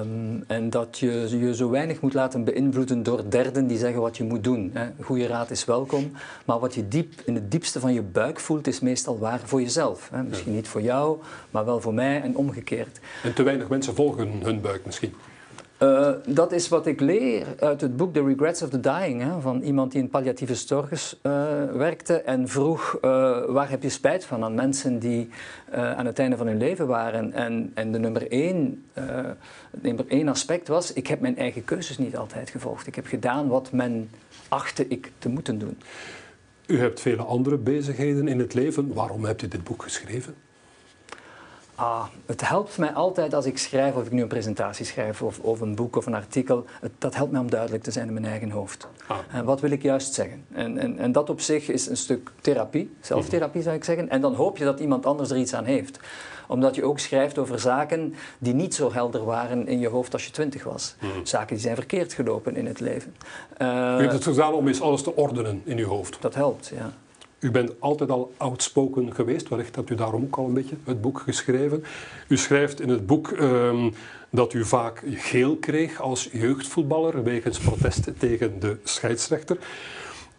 Um, 0.00 0.44
en 0.46 0.70
dat 0.70 0.98
je 0.98 1.38
je 1.38 1.54
zo 1.54 1.70
weinig 1.70 2.00
moet 2.00 2.14
laten 2.14 2.44
beïnvloeden 2.44 3.02
door 3.02 3.22
derden 3.28 3.66
die 3.66 3.78
zeggen 3.78 4.00
wat 4.00 4.16
je 4.16 4.24
moet 4.24 4.44
doen. 4.44 4.70
Hè. 4.74 4.88
Goede 5.00 5.26
raad 5.26 5.50
is 5.50 5.64
welkom, 5.64 6.12
maar 6.44 6.58
wat 6.58 6.74
je 6.74 6.88
diep 6.88 7.12
in 7.24 7.34
het 7.34 7.50
diepste 7.50 7.80
van 7.80 7.92
je 7.92 8.02
buik 8.02 8.40
voelt, 8.40 8.66
is 8.66 8.80
meestal 8.80 9.18
waar 9.18 9.40
voor 9.44 9.60
jezelf. 9.60 10.08
Hè. 10.12 10.22
Misschien 10.22 10.52
ja. 10.52 10.56
niet 10.56 10.68
voor 10.68 10.82
jou, 10.82 11.18
maar 11.50 11.64
wel 11.64 11.80
voor 11.80 11.94
mij 11.94 12.22
en 12.22 12.36
omgekeerd. 12.36 12.98
En 13.22 13.34
te 13.34 13.42
weinig 13.42 13.68
mensen 13.68 13.94
volgen 13.94 14.28
hun 14.42 14.60
buik 14.60 14.86
misschien. 14.86 15.14
Uh, 15.82 16.10
dat 16.26 16.52
is 16.52 16.68
wat 16.68 16.86
ik 16.86 17.00
leer 17.00 17.46
uit 17.58 17.80
het 17.80 17.96
boek 17.96 18.14
The 18.14 18.24
Regrets 18.24 18.62
of 18.62 18.68
the 18.68 18.80
Dying, 18.80 19.22
hè, 19.22 19.40
van 19.40 19.62
iemand 19.62 19.92
die 19.92 20.00
in 20.00 20.08
palliatieve 20.08 20.54
zorg 20.54 21.16
uh, 21.22 21.32
werkte 21.72 22.14
en 22.14 22.48
vroeg 22.48 22.94
uh, 22.94 23.00
waar 23.46 23.70
heb 23.70 23.82
je 23.82 23.88
spijt 23.88 24.24
van 24.24 24.44
aan 24.44 24.54
mensen 24.54 24.98
die 24.98 25.28
aan 25.72 26.06
het 26.06 26.18
einde 26.18 26.36
van 26.36 26.46
hun 26.46 26.56
leven 26.56 26.86
waren. 26.86 27.32
En, 27.32 27.70
en 27.74 27.92
de 27.92 27.98
nummer 27.98 28.30
één, 28.30 28.84
nummer 29.80 30.04
één 30.08 30.28
aspect 30.28 30.68
was, 30.68 30.92
ik 30.92 31.06
heb 31.06 31.20
mijn 31.20 31.36
eigen 31.36 31.64
keuzes 31.64 31.98
niet 31.98 32.16
altijd 32.16 32.50
gevolgd. 32.50 32.86
Ik 32.86 32.94
heb 32.94 33.06
gedaan 33.06 33.48
wat 33.48 33.72
men 33.72 34.10
achtte 34.48 34.88
ik 34.88 35.12
te 35.18 35.28
moeten 35.28 35.58
doen. 35.58 35.78
U 36.66 36.78
hebt 36.78 37.00
vele 37.00 37.22
andere 37.22 37.56
bezigheden 37.56 38.28
in 38.28 38.38
het 38.38 38.54
leven. 38.54 38.94
Waarom 38.94 39.24
hebt 39.24 39.42
u 39.42 39.48
dit 39.48 39.64
boek 39.64 39.82
geschreven? 39.82 40.34
Ah, 41.78 42.04
het 42.26 42.48
helpt 42.48 42.78
mij 42.78 42.92
altijd 42.92 43.34
als 43.34 43.46
ik 43.46 43.58
schrijf, 43.58 43.94
of 43.94 44.06
ik 44.06 44.12
nu 44.12 44.22
een 44.22 44.28
presentatie 44.28 44.84
schrijf 44.84 45.22
of, 45.22 45.38
of 45.38 45.60
een 45.60 45.74
boek 45.74 45.96
of 45.96 46.06
een 46.06 46.14
artikel, 46.14 46.64
het, 46.80 46.92
dat 46.98 47.14
helpt 47.14 47.32
mij 47.32 47.40
om 47.40 47.50
duidelijk 47.50 47.82
te 47.82 47.90
zijn 47.90 48.06
in 48.06 48.12
mijn 48.12 48.24
eigen 48.24 48.50
hoofd. 48.50 48.88
Ah. 49.06 49.16
En 49.32 49.44
wat 49.44 49.60
wil 49.60 49.70
ik 49.70 49.82
juist 49.82 50.14
zeggen? 50.14 50.44
En, 50.52 50.78
en, 50.78 50.98
en 50.98 51.12
dat 51.12 51.30
op 51.30 51.40
zich 51.40 51.68
is 51.68 51.86
een 51.86 51.96
stuk 51.96 52.30
therapie, 52.40 52.96
zelftherapie 53.00 53.62
zou 53.62 53.76
ik 53.76 53.84
zeggen. 53.84 54.08
En 54.08 54.20
dan 54.20 54.34
hoop 54.34 54.56
je 54.56 54.64
dat 54.64 54.80
iemand 54.80 55.06
anders 55.06 55.30
er 55.30 55.36
iets 55.36 55.54
aan 55.54 55.64
heeft 55.64 55.98
omdat 56.48 56.74
je 56.74 56.84
ook 56.84 56.98
schrijft 56.98 57.38
over 57.38 57.60
zaken 57.60 58.14
die 58.38 58.54
niet 58.54 58.74
zo 58.74 58.92
helder 58.92 59.24
waren 59.24 59.66
in 59.66 59.78
je 59.78 59.88
hoofd 59.88 60.12
als 60.12 60.24
je 60.24 60.30
twintig 60.30 60.64
was. 60.64 60.94
Mm. 61.00 61.26
Zaken 61.26 61.54
die 61.54 61.64
zijn 61.64 61.74
verkeerd 61.74 62.12
gelopen 62.12 62.56
in 62.56 62.66
het 62.66 62.80
leven. 62.80 63.14
Uh, 63.62 63.68
u 63.68 64.00
hebt 64.00 64.12
het 64.12 64.24
gedaan 64.24 64.52
om 64.52 64.68
eens 64.68 64.80
alles 64.80 65.02
te 65.02 65.16
ordenen 65.16 65.62
in 65.64 65.78
uw 65.78 65.86
hoofd. 65.86 66.16
Dat 66.20 66.34
helpt, 66.34 66.72
ja. 66.74 66.92
U 67.40 67.50
bent 67.50 67.80
altijd 67.80 68.10
al 68.10 68.32
outspoken 68.36 69.14
geweest, 69.14 69.48
wellicht 69.48 69.76
hebt 69.76 69.90
u 69.90 69.94
daarom 69.94 70.22
ook 70.22 70.36
al 70.36 70.46
een 70.46 70.54
beetje 70.54 70.76
het 70.84 71.00
boek 71.00 71.20
geschreven. 71.20 71.84
U 72.28 72.36
schrijft 72.36 72.80
in 72.80 72.88
het 72.88 73.06
boek 73.06 73.30
um, 73.30 73.92
dat 74.30 74.52
u 74.52 74.64
vaak 74.64 75.02
geel 75.06 75.56
kreeg 75.56 76.00
als 76.00 76.28
jeugdvoetballer 76.32 77.22
wegens 77.24 77.58
protesten 77.58 78.18
tegen 78.18 78.60
de 78.60 78.76
scheidsrechter. 78.84 79.58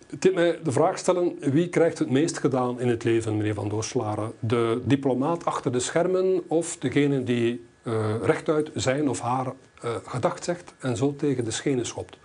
Het 0.10 0.34
mij 0.34 0.60
de 0.64 0.72
vraag 0.72 0.98
stellen, 0.98 1.36
wie 1.40 1.70
krijgt 1.70 2.00
het 2.00 2.10
meest 2.10 2.38
gedaan 2.38 2.80
in 2.80 2.88
het 2.88 3.04
leven, 3.04 3.38
meneer 3.38 3.54
Van 3.54 3.70
Doorslaren? 3.70 4.32
De 4.40 4.82
diplomaat 4.86 5.46
achter 5.46 5.72
de 5.72 5.80
schermen 5.80 6.44
of 6.48 6.78
degene 6.78 7.24
die 7.24 7.66
uh, 7.84 8.16
rechtuit 8.22 8.72
zijn 8.74 9.10
of 9.10 9.20
haar 9.20 9.46
uh, 9.46 9.92
gedacht 10.06 10.44
zegt 10.44 10.74
en 10.80 10.98
zo 10.98 11.16
tegen 11.16 11.46
de 11.46 11.52
schenen 11.52 11.86
schopt? 11.86 12.18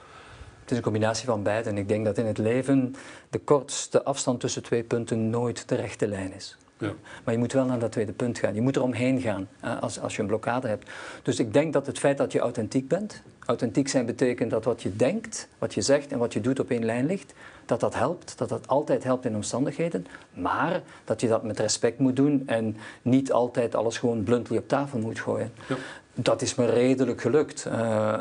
Het 0.64 0.72
is 0.72 0.78
een 0.78 0.82
combinatie 0.82 1.26
van 1.26 1.42
beide. 1.42 1.68
En 1.68 1.78
ik 1.78 1.88
denk 1.88 2.04
dat 2.04 2.18
in 2.18 2.26
het 2.26 2.38
leven 2.38 2.94
de 3.30 3.38
kortste 3.38 4.02
afstand 4.04 4.40
tussen 4.40 4.62
twee 4.62 4.82
punten 4.82 5.30
nooit 5.30 5.68
de 5.68 5.74
rechte 5.74 6.06
lijn 6.06 6.32
is. 6.32 6.56
Ja. 6.78 6.92
Maar 7.24 7.34
je 7.34 7.40
moet 7.40 7.52
wel 7.52 7.64
naar 7.64 7.78
dat 7.78 7.92
tweede 7.92 8.12
punt 8.12 8.38
gaan. 8.38 8.54
Je 8.54 8.60
moet 8.60 8.76
er 8.76 8.82
omheen 8.82 9.20
gaan 9.20 9.48
als, 9.80 10.00
als 10.00 10.16
je 10.16 10.20
een 10.20 10.28
blokkade 10.28 10.68
hebt. 10.68 10.90
Dus 11.22 11.38
ik 11.38 11.52
denk 11.52 11.72
dat 11.72 11.86
het 11.86 11.98
feit 11.98 12.18
dat 12.18 12.32
je 12.32 12.38
authentiek 12.38 12.88
bent, 12.88 13.22
authentiek 13.46 13.88
zijn 13.88 14.06
betekent 14.06 14.50
dat 14.50 14.64
wat 14.64 14.82
je 14.82 14.96
denkt, 14.96 15.48
wat 15.58 15.74
je 15.74 15.80
zegt 15.80 16.12
en 16.12 16.18
wat 16.18 16.32
je 16.32 16.40
doet 16.40 16.60
op 16.60 16.70
één 16.70 16.84
lijn 16.84 17.06
ligt, 17.06 17.34
dat 17.64 17.80
dat 17.80 17.94
helpt, 17.94 18.38
dat 18.38 18.48
dat 18.48 18.68
altijd 18.68 19.04
helpt 19.04 19.24
in 19.24 19.34
omstandigheden, 19.34 20.06
maar 20.32 20.82
dat 21.04 21.20
je 21.20 21.28
dat 21.28 21.42
met 21.42 21.58
respect 21.58 21.98
moet 21.98 22.16
doen 22.16 22.42
en 22.46 22.76
niet 23.02 23.32
altijd 23.32 23.74
alles 23.74 23.98
gewoon 23.98 24.22
bluntly 24.22 24.56
op 24.56 24.68
tafel 24.68 24.98
moet 24.98 25.20
gooien. 25.20 25.52
Ja. 25.68 25.76
Dat 26.16 26.42
is 26.42 26.54
me 26.54 26.66
redelijk 26.66 27.20
gelukt. 27.20 27.66
Uh, 27.68 27.72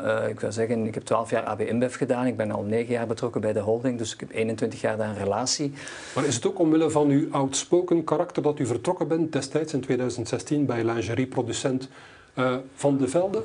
uh, 0.04 0.28
ik 0.28 0.40
wil 0.40 0.52
zeggen, 0.52 0.86
ik 0.86 0.94
heb 0.94 1.04
12 1.04 1.30
jaar 1.30 1.42
AB 1.42 1.60
InBev 1.60 1.96
gedaan. 1.96 2.26
Ik 2.26 2.36
ben 2.36 2.50
al 2.50 2.62
9 2.62 2.92
jaar 2.92 3.06
betrokken 3.06 3.40
bij 3.40 3.52
de 3.52 3.60
holding, 3.60 3.98
dus 3.98 4.12
ik 4.12 4.20
heb 4.20 4.30
21 4.30 4.80
jaar 4.80 4.96
daar 4.96 5.08
een 5.08 5.18
relatie. 5.18 5.72
Maar 6.14 6.24
is 6.24 6.34
het 6.34 6.46
ook 6.46 6.58
omwille 6.58 6.90
van 6.90 7.08
uw 7.08 7.26
outspoken 7.30 8.04
karakter 8.04 8.42
dat 8.42 8.58
u 8.58 8.66
vertrokken 8.66 9.08
bent 9.08 9.32
destijds 9.32 9.72
in 9.72 9.80
2016 9.80 10.66
bij 10.66 10.84
lingerieproducent 10.84 11.88
uh, 12.34 12.56
Van 12.74 12.96
de 12.96 13.08
Velde? 13.08 13.42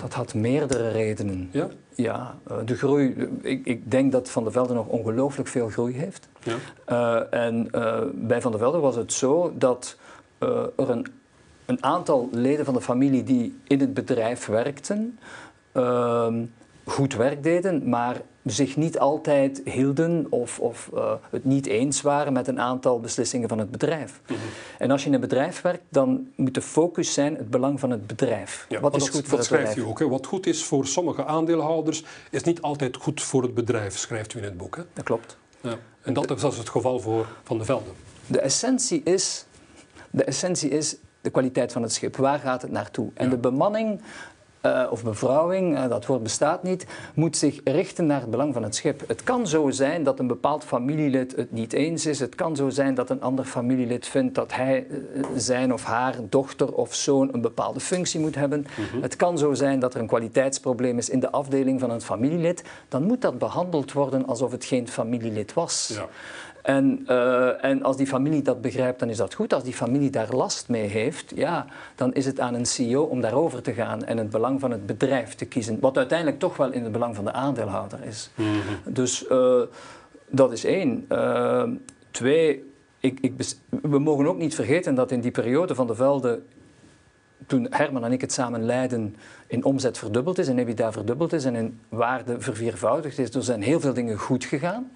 Dat 0.00 0.14
had 0.14 0.34
meerdere 0.34 0.90
redenen. 0.90 1.48
Ja? 1.52 1.68
Ja, 1.94 2.34
de 2.64 2.76
groei. 2.76 3.28
Ik, 3.42 3.66
ik 3.66 3.90
denk 3.90 4.12
dat 4.12 4.30
Van 4.30 4.42
der 4.42 4.52
Velde 4.52 4.74
nog 4.74 4.86
ongelooflijk 4.86 5.48
veel 5.48 5.68
groei 5.68 5.94
heeft. 5.94 6.28
Ja. 6.42 7.26
en 7.30 7.68
bij 8.14 8.40
Van 8.40 8.50
der 8.50 8.60
Velde 8.60 8.78
was 8.78 8.96
het 8.96 9.12
zo 9.12 9.52
dat 9.56 9.96
er 10.38 10.90
een 10.90 11.06
een 11.70 11.84
aantal 11.84 12.28
leden 12.32 12.64
van 12.64 12.74
de 12.74 12.80
familie 12.80 13.22
die 13.22 13.60
in 13.66 13.80
het 13.80 13.94
bedrijf 13.94 14.46
werkten, 14.46 15.18
uh, 15.74 16.34
goed 16.84 17.14
werk 17.14 17.42
deden, 17.42 17.88
maar 17.88 18.20
zich 18.44 18.76
niet 18.76 18.98
altijd 18.98 19.60
hielden 19.64 20.26
of, 20.30 20.58
of 20.58 20.90
uh, 20.94 21.12
het 21.30 21.44
niet 21.44 21.66
eens 21.66 22.02
waren 22.02 22.32
met 22.32 22.48
een 22.48 22.60
aantal 22.60 23.00
beslissingen 23.00 23.48
van 23.48 23.58
het 23.58 23.70
bedrijf. 23.70 24.20
Mm 24.26 24.36
-hmm. 24.36 24.46
En 24.78 24.90
als 24.90 25.02
je 25.02 25.08
in 25.08 25.14
een 25.14 25.20
bedrijf 25.20 25.60
werkt, 25.60 25.82
dan 25.88 26.28
moet 26.36 26.54
de 26.54 26.62
focus 26.62 27.12
zijn 27.12 27.36
het 27.36 27.50
belang 27.50 27.80
van 27.80 27.90
het 27.90 28.06
bedrijf. 28.06 28.66
Ja, 28.68 28.80
wat 28.80 28.96
is 28.96 29.04
dat, 29.04 29.10
goed 29.10 29.20
voor 29.20 29.30
dat 29.30 29.38
het 29.38 29.46
schrijft 29.46 29.68
bedrijf? 29.68 29.86
u 29.86 29.90
ook. 29.90 29.98
Hè? 29.98 30.08
Wat 30.08 30.26
goed 30.26 30.46
is 30.46 30.64
voor 30.64 30.86
sommige 30.86 31.24
aandeelhouders, 31.24 32.04
is 32.30 32.42
niet 32.42 32.62
altijd 32.62 32.96
goed 32.96 33.22
voor 33.22 33.42
het 33.42 33.54
bedrijf, 33.54 33.98
schrijft 33.98 34.34
u 34.34 34.38
in 34.38 34.44
het 34.44 34.56
boek. 34.56 34.76
Hè? 34.76 34.82
Dat 34.92 35.04
klopt. 35.04 35.36
Ja. 35.60 35.76
En 36.02 36.12
dat 36.12 36.30
is 36.30 36.42
het 36.42 36.68
geval 36.68 37.00
voor 37.00 37.26
Van 37.42 37.58
de 37.58 37.64
Velde. 37.64 37.90
De 38.26 38.40
essentie 38.40 39.02
is, 39.02 39.44
de 40.10 40.24
essentie 40.24 40.70
is 40.70 40.96
de 41.20 41.30
kwaliteit 41.30 41.72
van 41.72 41.82
het 41.82 41.92
schip. 41.92 42.16
Waar 42.16 42.38
gaat 42.38 42.62
het 42.62 42.70
naartoe? 42.70 43.10
En 43.14 43.30
de 43.30 43.36
bemanning 43.36 44.00
uh, 44.66 44.86
of 44.90 45.04
bevrouwing, 45.04 45.76
uh, 45.76 45.88
dat 45.88 46.06
woord 46.06 46.22
bestaat 46.22 46.62
niet, 46.62 46.86
moet 47.14 47.36
zich 47.36 47.60
richten 47.64 48.06
naar 48.06 48.20
het 48.20 48.30
belang 48.30 48.54
van 48.54 48.62
het 48.62 48.74
schip. 48.74 49.08
Het 49.08 49.22
kan 49.22 49.46
zo 49.46 49.70
zijn 49.70 50.02
dat 50.02 50.18
een 50.18 50.26
bepaald 50.26 50.64
familielid 50.64 51.36
het 51.36 51.52
niet 51.52 51.72
eens 51.72 52.06
is. 52.06 52.20
Het 52.20 52.34
kan 52.34 52.56
zo 52.56 52.68
zijn 52.68 52.94
dat 52.94 53.10
een 53.10 53.20
ander 53.20 53.44
familielid 53.44 54.06
vindt 54.06 54.34
dat 54.34 54.54
hij 54.54 54.86
uh, 54.86 55.24
zijn 55.36 55.72
of 55.72 55.84
haar 55.84 56.14
dochter 56.28 56.72
of 56.74 56.94
zoon 56.94 57.28
een 57.32 57.40
bepaalde 57.40 57.80
functie 57.80 58.20
moet 58.20 58.34
hebben. 58.34 58.66
-hmm. 58.74 59.02
Het 59.02 59.16
kan 59.16 59.38
zo 59.38 59.54
zijn 59.54 59.78
dat 59.78 59.94
er 59.94 60.00
een 60.00 60.06
kwaliteitsprobleem 60.06 60.98
is 60.98 61.08
in 61.08 61.20
de 61.20 61.30
afdeling 61.30 61.80
van 61.80 61.90
een 61.90 62.00
familielid. 62.00 62.64
Dan 62.88 63.02
moet 63.02 63.20
dat 63.20 63.38
behandeld 63.38 63.92
worden 63.92 64.26
alsof 64.26 64.52
het 64.52 64.64
geen 64.64 64.88
familielid 64.88 65.54
was. 65.54 65.90
Ja. 65.94 66.08
En, 66.76 67.06
uh, 67.08 67.64
en, 67.64 67.82
als 67.82 67.96
die 67.96 68.06
familie 68.06 68.42
dat 68.42 68.60
begrijpt, 68.60 68.98
dan 68.98 69.08
is 69.08 69.16
dat 69.16 69.34
goed. 69.34 69.52
Als 69.52 69.64
die 69.64 69.72
familie 69.72 70.10
daar 70.10 70.34
last 70.34 70.68
mee 70.68 70.86
heeft, 70.86 71.32
ja, 71.34 71.66
dan 71.94 72.14
is 72.14 72.26
het 72.26 72.40
aan 72.40 72.54
een 72.54 72.66
CEO 72.66 73.02
om 73.02 73.20
daarover 73.20 73.62
te 73.62 73.72
gaan 73.72 74.04
en 74.04 74.16
het 74.16 74.30
belang 74.30 74.60
van 74.60 74.70
het 74.70 74.86
bedrijf 74.86 75.34
te 75.34 75.44
kiezen. 75.44 75.80
Wat 75.80 75.96
uiteindelijk 75.96 76.38
toch 76.38 76.56
wel 76.56 76.72
in 76.72 76.82
het 76.82 76.92
belang 76.92 77.14
van 77.16 77.24
de 77.24 77.32
aandeelhouder 77.32 77.98
is. 78.04 78.30
Mm 78.34 78.46
-hmm. 78.46 78.92
Dus 78.94 79.26
uh, 79.30 79.60
dat 80.28 80.52
is 80.52 80.64
één. 80.64 81.06
Uh, 81.08 81.62
twee, 82.10 82.64
ik, 83.00 83.18
ik 83.20 83.32
we 83.82 83.98
mogen 83.98 84.26
ook 84.26 84.38
niet 84.38 84.54
vergeten 84.54 84.94
dat 84.94 85.10
in 85.10 85.20
die 85.20 85.30
periode 85.30 85.74
van 85.74 85.86
de 85.86 85.94
velden 85.94 86.46
toen 87.46 87.66
Herman 87.70 88.04
en 88.04 88.12
ik 88.12 88.20
het 88.20 88.32
samen 88.32 88.64
leiden, 88.64 89.16
in 89.46 89.64
omzet 89.64 89.98
verdubbeld 89.98 90.38
is, 90.38 90.48
in 90.48 90.58
EBITDA 90.58 90.92
verdubbeld 90.92 91.32
is 91.32 91.44
en 91.44 91.54
in 91.54 91.80
waarde 91.88 92.40
verviervoudigd 92.40 93.18
is. 93.18 93.34
Er 93.34 93.42
zijn 93.42 93.62
heel 93.62 93.80
veel 93.80 93.92
dingen 93.92 94.18
goed 94.18 94.44
gegaan. 94.44 94.90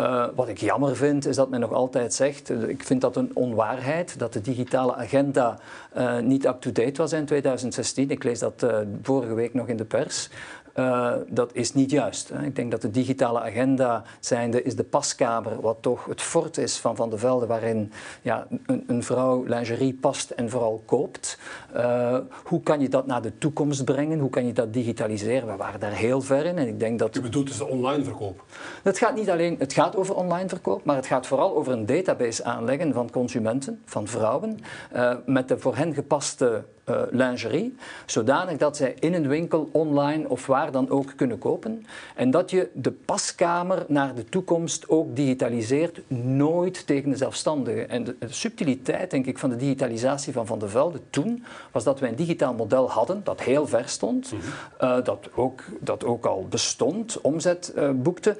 Uh, 0.00 0.26
wat 0.34 0.48
ik 0.48 0.58
jammer 0.58 0.96
vind, 0.96 1.26
is 1.26 1.36
dat 1.36 1.50
men 1.50 1.60
nog 1.60 1.72
altijd 1.72 2.14
zegt, 2.14 2.50
ik 2.50 2.84
vind 2.84 3.00
dat 3.00 3.16
een 3.16 3.30
onwaarheid, 3.34 4.18
dat 4.18 4.32
de 4.32 4.40
digitale 4.40 4.94
agenda 4.94 5.58
uh, 5.96 6.18
niet 6.18 6.46
up-to-date 6.46 7.02
was 7.02 7.12
in 7.12 7.24
2016. 7.24 8.10
Ik 8.10 8.24
lees 8.24 8.38
dat 8.38 8.66
vorige 9.02 9.34
week 9.34 9.54
nog 9.54 9.68
in 9.68 9.76
de 9.76 9.84
pers. 9.84 10.30
Uh, 10.74 11.12
dat 11.28 11.50
is 11.52 11.74
niet 11.74 11.90
juist. 11.90 12.28
Hè. 12.28 12.44
Ik 12.44 12.56
denk 12.56 12.70
dat 12.70 12.82
de 12.82 12.90
digitale 12.90 13.40
agenda 13.40 14.02
zijnde 14.20 14.62
is 14.62 14.76
de 14.76 14.84
paskamer, 14.84 15.60
wat 15.60 15.76
toch 15.80 16.04
het 16.04 16.20
fort 16.20 16.58
is 16.58 16.76
van 16.76 16.96
Van 16.96 17.10
de 17.10 17.18
Velde, 17.18 17.46
waarin 17.46 17.92
ja, 18.22 18.46
een, 18.66 18.84
een 18.86 19.02
vrouw 19.02 19.44
lingerie 19.44 19.94
past 19.94 20.30
en 20.30 20.50
vooral 20.50 20.82
koopt. 20.84 21.38
Uh, 21.76 22.18
hoe 22.44 22.60
kan 22.62 22.80
je 22.80 22.88
dat 22.88 23.06
naar 23.06 23.22
de 23.22 23.38
toekomst 23.38 23.84
brengen? 23.84 24.18
Hoe 24.18 24.30
kan 24.30 24.46
je 24.46 24.52
dat 24.52 24.72
digitaliseren? 24.72 25.48
We 25.48 25.56
waren 25.56 25.80
daar 25.80 25.92
heel 25.92 26.20
ver 26.20 26.44
in. 26.44 26.58
En 26.58 26.68
ik 26.68 26.80
denk 26.80 26.98
dat... 26.98 27.16
U 27.16 27.20
bedoelt 27.20 27.46
dus 27.46 27.58
de 27.58 27.66
online 27.66 28.04
verkoop? 28.04 28.44
Het 28.82 28.98
gaat 28.98 29.14
niet 29.14 29.30
alleen 29.30 29.56
het 29.58 29.72
gaat 29.72 29.96
over 29.96 30.14
online 30.14 30.48
verkoop, 30.48 30.84
maar 30.84 30.96
het 30.96 31.06
gaat 31.06 31.26
vooral 31.26 31.56
over 31.56 31.72
een 31.72 31.86
database 31.86 32.44
aanleggen 32.44 32.92
van 32.92 33.10
consumenten, 33.10 33.82
van 33.84 34.06
vrouwen, 34.06 34.58
uh, 34.94 35.14
met 35.26 35.48
de 35.48 35.58
voor 35.58 35.76
hen 35.76 35.94
gepaste 35.94 36.64
uh, 36.90 37.02
lingerie, 37.10 37.76
zodanig 38.06 38.56
dat 38.56 38.76
zij 38.76 38.94
in 39.00 39.14
een 39.14 39.28
winkel, 39.28 39.68
online 39.72 40.28
of 40.28 40.46
waar 40.46 40.70
dan 40.70 40.90
ook 40.90 41.12
kunnen 41.16 41.38
kopen. 41.38 41.86
En 42.14 42.30
dat 42.30 42.50
je 42.50 42.68
de 42.72 42.92
paskamer 42.92 43.84
naar 43.88 44.14
de 44.14 44.24
toekomst 44.24 44.88
ook 44.88 45.16
digitaliseert, 45.16 46.00
nooit 46.22 46.86
tegen 46.86 47.10
de 47.10 47.16
zelfstandige. 47.16 47.86
En 47.86 48.04
de, 48.04 48.16
de 48.18 48.26
subtiliteit, 48.28 49.10
denk 49.10 49.26
ik, 49.26 49.38
van 49.38 49.50
de 49.50 49.56
digitalisatie 49.56 50.32
van 50.32 50.46
Van 50.46 50.58
de 50.58 50.68
Velde 50.68 51.00
toen, 51.10 51.44
was 51.72 51.84
dat 51.84 52.00
wij 52.00 52.08
een 52.08 52.16
digitaal 52.16 52.54
model 52.54 52.90
hadden 52.90 53.20
dat 53.24 53.40
heel 53.40 53.66
ver 53.66 53.88
stond, 53.88 54.32
mm 54.32 54.38
-hmm. 54.40 54.88
uh, 54.88 55.04
dat, 55.04 55.28
ook, 55.34 55.62
dat 55.80 56.04
ook 56.04 56.26
al 56.26 56.46
bestond, 56.48 57.20
omzet 57.20 57.72
uh, 57.76 57.90
boekte, 57.90 58.36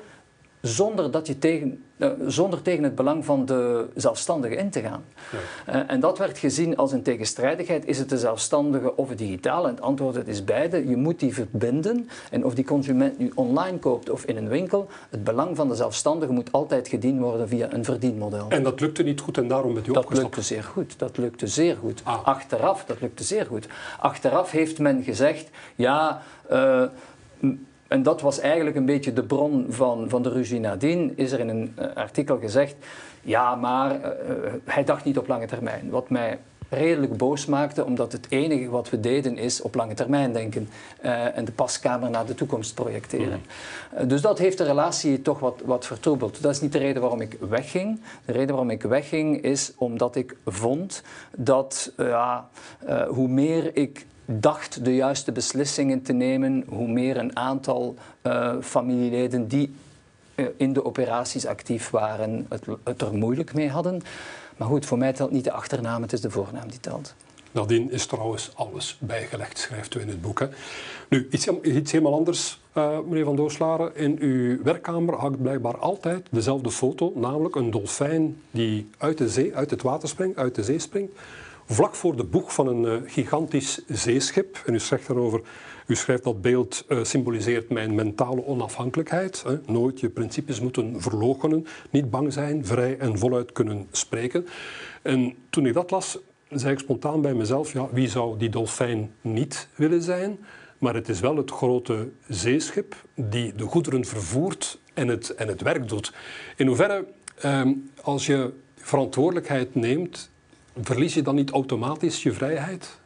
zonder, 0.64 1.11
dat 1.11 1.26
je 1.26 1.38
tegen, 1.38 1.85
uh, 1.97 2.09
zonder 2.26 2.62
tegen 2.62 2.85
het 2.85 2.94
belang 2.94 3.25
van 3.25 3.47
de 3.47 3.87
zelfstandige 3.94 4.54
in 4.54 4.71
te 4.71 4.80
gaan. 4.80 5.04
Ja. 5.66 5.75
Uh, 5.75 5.90
en 5.90 6.00
dat 6.00 6.18
werd 6.18 6.38
gezien 6.38 6.76
als 6.76 6.92
een 6.92 7.02
tegenstrijdigheid. 7.02 7.87
Is 7.87 7.99
het 7.99 8.09
de 8.09 8.18
zelfstandige 8.18 8.97
of 8.97 9.09
het 9.09 9.18
digitaal? 9.18 9.64
En 9.64 9.71
het 9.71 9.80
antwoord 9.80 10.14
het 10.14 10.28
is 10.28 10.44
beide. 10.44 10.88
Je 10.88 10.97
moet 10.97 11.21
die 11.21 11.35
verbinden. 11.35 12.09
En 12.30 12.44
of 12.44 12.54
die 12.54 12.64
consument 12.64 13.18
nu 13.18 13.33
online 13.35 13.78
koopt 13.78 14.11
of 14.11 14.25
in 14.25 14.37
een 14.37 14.49
winkel, 14.49 14.88
het 15.11 15.25
belang 15.25 15.56
van 15.56 15.68
de 15.68 15.75
zelfstandige 15.75 16.33
moet 16.33 16.52
altijd 16.52 16.88
gediend 16.88 17.21
worden 17.21 17.49
via 17.49 17.73
een 17.73 17.85
verdienmodel. 17.85 18.47
En 18.49 18.62
dat 18.62 18.80
lukte 18.80 19.02
niet 19.02 19.21
goed 19.21 19.38
en 19.38 19.49
daarom 19.49 19.75
bent 19.75 19.87
u 19.87 19.92
Dat 19.92 20.04
opgestapt? 20.04 20.37
lukte 20.37 20.54
zeer 20.54 20.64
goed. 20.64 20.99
Dat 20.99 21.16
lukte 21.16 21.47
zeer 21.47 21.76
goed. 21.76 22.00
Ah. 22.04 22.25
Achteraf, 22.25 22.85
dat 22.85 23.00
lukte 23.00 23.25
zeer 23.25 23.47
goed. 23.47 23.66
Achteraf 23.99 24.50
heeft 24.50 24.78
men 24.78 25.02
gezegd, 25.02 25.50
ja... 25.75 26.23
Uh, 26.52 26.83
en 27.88 28.03
dat 28.03 28.21
was 28.21 28.41
eigenlijk 28.41 28.76
een 28.76 28.87
beetje 28.87 29.12
de 29.12 29.23
bron 29.23 29.67
van, 29.69 30.09
van 30.09 30.23
de 30.23 30.29
ruzie 30.29 30.61
nadien. 30.61 31.12
Is 31.17 31.33
er 31.33 31.41
in 31.41 31.49
een 31.49 31.75
uh, 31.79 31.87
artikel 31.95 32.38
gezegd, 32.38 32.76
ja, 33.23 33.55
maar 33.55 33.95
uh, 33.95 34.07
hij 34.64 34.85
dacht 34.85 35.05
niet 35.05 35.19
op 35.19 35.29
lange 35.29 35.47
termijn. 35.47 35.91
Wat 35.91 36.11
mij 36.11 36.38
redelijk 36.69 37.17
boos 37.17 37.47
maakte, 37.47 37.85
omdat 37.85 38.12
het 38.12 38.26
enige 38.29 38.69
wat 38.69 38.91
we 38.91 39.00
deden 39.00 39.38
is 39.38 39.62
op 39.62 39.75
lange 39.75 39.95
termijn 39.95 40.33
denken 40.33 40.69
uh, 41.05 41.37
en 41.37 41.45
de 41.45 41.53
paskamer 41.53 42.11
naar 42.11 42.26
de 42.26 42.35
toekomst 42.35 42.75
projecteren. 42.75 43.43
Mm. 43.99 44.09
dus 44.09 44.21
dat 44.21 44.38
heeft 44.38 44.59
de 44.59 44.64
relatie 44.64 45.23
toch 45.23 45.38
wat, 45.38 45.62
wat 45.64 45.87
vertroebeld. 45.87 46.43
Dat 46.43 46.53
is 46.53 46.61
niet 46.61 46.73
de 46.73 46.79
reden 46.79 47.00
waarom 47.03 47.21
ik 47.21 47.37
wegging. 47.49 48.00
De 48.25 48.33
reden 48.33 48.49
waarom 48.49 48.71
ik 48.71 48.83
wegging 48.83 49.43
is 49.43 49.73
omdat 49.76 50.17
ik 50.17 50.37
vond 50.45 51.03
dat 51.37 51.93
hoe 53.09 53.29
meer 53.29 53.76
ik 53.76 54.07
dacht 54.25 54.85
de 54.85 54.95
juiste 54.95 55.33
beslissingen 55.33 56.02
te 56.02 56.12
nemen, 56.12 56.64
hoe 56.69 56.88
meer 56.88 57.16
een 57.16 57.37
aantal 57.37 57.95
uh, 58.23 58.54
familieleden 58.61 59.49
die 59.49 59.75
uh, 60.35 60.47
in 60.57 60.73
de 60.73 60.85
operaties 60.85 61.47
actief 61.47 61.90
waren, 61.90 62.47
het, 62.85 63.00
er 63.00 63.14
moeilijk 63.14 63.54
mee 63.54 63.71
hadden. 63.71 64.02
Maar 64.57 64.69
goed, 64.69 64.87
voor 64.87 64.99
mij 64.99 65.12
telt 65.12 65.31
niet 65.31 65.45
de 65.45 65.52
achternaam, 65.52 66.02
het 66.02 66.12
is 66.12 66.21
de 66.21 66.31
voornaam 66.31 66.69
die 66.69 66.81
telt. 66.81 67.14
Nadien 67.50 67.90
is 67.90 68.07
trouwens 68.07 68.50
alles 68.54 68.97
bijgelegd, 69.00 69.59
schrijft 69.59 69.95
u 69.95 70.00
in 70.00 70.09
het 70.09 70.21
boek. 70.21 70.49
Nu, 71.09 71.28
iets, 71.31 71.93
helemaal 71.93 72.14
anders, 72.14 72.61
uh, 72.76 72.99
meneer 73.09 73.25
Van 73.25 73.37
Doorslaren. 73.37 73.97
In 73.97 74.16
uw 74.21 74.62
werkkamer 74.62 75.14
hangt 75.14 75.43
blijkbaar 75.43 75.78
altijd 75.78 76.26
dezelfde 76.31 76.71
foto, 76.71 77.12
namelijk 77.14 77.54
een 77.54 77.71
dolfijn 77.71 78.37
die 78.50 78.90
uit, 78.99 79.19
de 79.19 79.28
zee, 79.28 79.57
uit 79.57 79.71
het 79.71 79.83
water 79.83 80.09
springt, 80.09 80.37
uit 80.37 80.54
de 80.54 80.62
zee 80.62 80.78
springt 80.78 81.12
vlak 81.66 81.94
voor 81.94 82.16
de 82.16 82.25
boeg 82.25 82.54
van 82.54 82.66
een 82.66 82.85
uh, 82.85 83.11
gigantisch 83.11 83.85
zeeschip. 83.87 84.62
En 84.66 84.75
u 84.75 84.78
schrijft 84.78 85.06
daarover, 85.06 85.40
u 85.87 85.94
schrijft 85.97 86.25
dat 86.25 86.42
beeld 86.42 86.85
uh, 86.88 87.04
symboliseert 87.04 87.71
mijn 87.71 87.94
mentale 87.94 88.47
onafhankelijkheid. 88.47 89.42
Hè. 89.47 89.59
Nooit 89.66 90.00
je 90.00 90.09
principes 90.09 90.61
moeten 90.61 91.02
verloochenen, 91.02 91.66
niet 91.90 92.11
bang 92.11 92.33
zijn, 92.33 92.66
vrij 92.66 92.99
en 92.99 93.18
voluit 93.18 93.52
kunnen 93.52 93.87
spreken. 93.90 94.47
En 95.02 95.35
toen 95.50 95.66
ik 95.66 95.75
dat 95.75 95.90
las, 95.90 96.18
zei 96.49 96.73
ik 96.73 96.78
spontaan 96.78 97.21
bij 97.21 97.35
mezelf, 97.35 97.73
ja, 97.73 97.88
wie 97.92 98.09
zou 98.09 98.38
die 98.38 98.49
dolfijn 98.50 99.12
niet 99.21 99.68
willen 99.75 100.02
zijn? 100.02 100.38
Maar 100.78 100.94
het 100.94 101.09
is 101.09 101.21
wel 101.21 101.37
het 101.37 101.50
grote 101.50 102.09
zeeschip 102.28 102.94
die 103.14 103.54
de 103.54 103.64
goederen 103.64 104.04
vervoert 104.04 104.80
en 104.94 105.09
het, 105.09 105.30
en 105.30 105.49
het 105.49 105.62
werk 105.62 105.88
doet. 105.88 106.12
In 106.56 106.66
hoeverre, 106.66 107.06
eh, 107.35 107.68
als 108.02 108.26
je 108.26 108.52
verantwoordelijkheid 108.76 109.75
neemt 109.75 110.30
verlies 110.83 111.14
je 111.14 111.23
dan 111.23 111.35
niet 111.35 111.50
automatisch 111.50 112.23
je 112.23 112.33
vrijheid? 112.33 112.99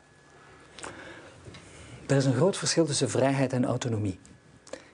Er 2.06 2.16
is 2.16 2.24
een 2.24 2.34
groot 2.34 2.56
verschil 2.56 2.86
tussen 2.86 3.10
vrijheid 3.10 3.52
en 3.52 3.64
autonomie. 3.64 4.18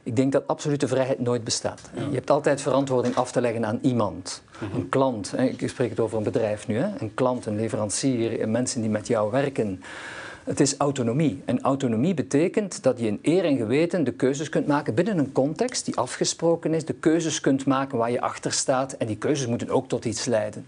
Ik 0.02 0.16
denk 0.16 0.32
dat 0.32 0.46
absolute 0.46 0.88
vrijheid 0.88 1.18
nooit 1.18 1.44
bestaat. 1.44 1.80
Ja. 1.94 2.06
Je 2.08 2.14
hebt 2.14 2.30
altijd 2.30 2.60
verantwoording 2.60 3.16
af 3.16 3.32
te 3.32 3.40
leggen 3.40 3.66
aan 3.66 3.78
iemand. 3.82 4.42
Mm 4.60 4.68
-hmm. 4.68 4.80
Een 4.80 4.88
klant, 4.88 5.38
ik 5.38 5.68
spreek 5.68 5.90
het 5.90 6.00
over 6.00 6.18
een 6.18 6.24
bedrijf 6.24 6.66
nu, 6.66 6.78
een 6.98 7.14
klant, 7.14 7.46
een 7.46 7.56
leverancier, 7.56 8.48
mensen 8.48 8.80
die 8.80 8.90
met 8.90 9.06
jou 9.06 9.30
werken. 9.30 9.82
Het 10.44 10.60
is 10.60 10.76
autonomie. 10.76 11.42
En 11.44 11.60
autonomie 11.60 12.14
betekent 12.14 12.82
dat 12.82 12.98
je 12.98 13.06
in 13.06 13.18
eer 13.22 13.44
en 13.44 13.56
geweten 13.56 14.04
de 14.04 14.12
keuzes 14.12 14.48
kunt 14.48 14.66
maken 14.66 14.94
binnen 14.94 15.18
een 15.18 15.32
context 15.32 15.84
die 15.84 15.96
afgesproken 15.96 16.74
is. 16.74 16.84
De 16.84 16.92
keuzes 16.92 17.40
kunt 17.40 17.66
maken 17.66 17.98
waar 17.98 18.10
je 18.10 18.20
achter 18.20 18.52
staat. 18.52 18.92
En 18.92 19.06
die 19.06 19.16
keuzes 19.16 19.46
moeten 19.46 19.70
ook 19.70 19.88
tot 19.88 20.04
iets 20.04 20.24
leiden. 20.24 20.66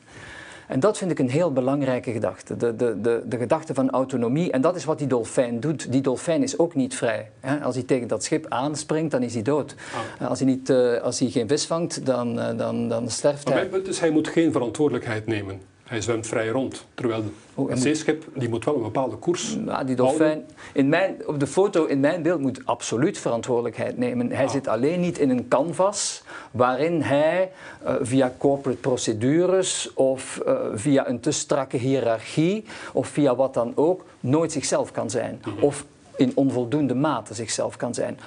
En 0.68 0.80
dat 0.80 0.98
vind 0.98 1.10
ik 1.10 1.18
een 1.18 1.30
heel 1.30 1.52
belangrijke 1.52 2.12
gedachte. 2.12 2.56
De, 2.56 2.76
de, 2.76 3.00
de, 3.00 3.22
de 3.26 3.36
gedachte 3.36 3.74
van 3.74 3.90
autonomie. 3.90 4.52
En 4.52 4.60
dat 4.60 4.76
is 4.76 4.84
wat 4.84 4.98
die 4.98 5.06
dolfijn 5.06 5.60
doet. 5.60 5.92
Die 5.92 6.00
dolfijn 6.00 6.42
is 6.42 6.58
ook 6.58 6.74
niet 6.74 6.94
vrij. 6.94 7.30
Als 7.62 7.74
hij 7.74 7.84
tegen 7.84 8.08
dat 8.08 8.24
schip 8.24 8.46
aanspringt, 8.48 9.10
dan 9.10 9.22
is 9.22 9.34
hij 9.34 9.42
dood. 9.42 9.74
Oh. 10.20 10.28
Als, 10.28 10.38
hij 10.38 10.48
niet, 10.48 10.70
uh, 10.70 11.00
als 11.00 11.18
hij 11.18 11.28
geen 11.28 11.48
vis 11.48 11.66
vangt, 11.66 12.06
dan, 12.06 12.38
uh, 12.38 12.48
dan, 12.56 12.88
dan 12.88 13.10
sterft 13.10 13.48
maar 13.48 13.66
hij. 13.70 13.80
Is, 13.84 14.00
hij 14.00 14.10
moet 14.10 14.28
geen 14.28 14.52
verantwoordelijkheid 14.52 15.26
nemen. 15.26 15.60
Hij 15.86 16.00
zwemt 16.00 16.26
vrij 16.26 16.48
rond. 16.48 16.86
Terwijl 16.94 17.24
oh, 17.54 17.70
een 17.70 17.76
zeeschip 17.76 18.24
die 18.34 18.48
moet 18.48 18.64
wel 18.64 18.74
een 18.74 18.82
bepaalde 18.82 19.16
koers 19.16 19.56
nou, 19.56 19.84
die 19.86 19.96
dolfijn, 19.96 20.46
in 20.72 20.88
mijn, 20.88 21.16
Op 21.26 21.40
de 21.40 21.46
foto 21.46 21.84
in 21.84 22.00
mijn 22.00 22.22
beeld 22.22 22.40
moet 22.40 22.60
absoluut 22.64 23.18
verantwoordelijkheid 23.18 23.98
nemen. 23.98 24.30
Hij 24.30 24.44
ah. 24.44 24.50
zit 24.50 24.68
alleen 24.68 25.00
niet 25.00 25.18
in 25.18 25.30
een 25.30 25.48
canvas 25.48 26.22
waarin 26.50 27.02
hij 27.02 27.50
uh, 27.84 27.94
via 28.00 28.32
corporate 28.38 28.78
procedures 28.78 29.94
of 29.94 30.42
uh, 30.46 30.58
via 30.74 31.08
een 31.08 31.20
te 31.20 31.30
strakke 31.30 31.76
hiërarchie 31.76 32.64
of 32.92 33.08
via 33.08 33.34
wat 33.36 33.54
dan 33.54 33.72
ook 33.74 34.04
nooit 34.20 34.52
zichzelf 34.52 34.90
kan 34.92 35.10
zijn. 35.10 35.40
Mm 35.44 35.52
-hmm. 35.52 35.62
Of 35.62 35.84
in 36.16 36.32
onvoldoende 36.34 36.94
mate 36.94 37.34
zichzelf 37.34 37.76
kan 37.76 37.94
zijn. 37.94 38.18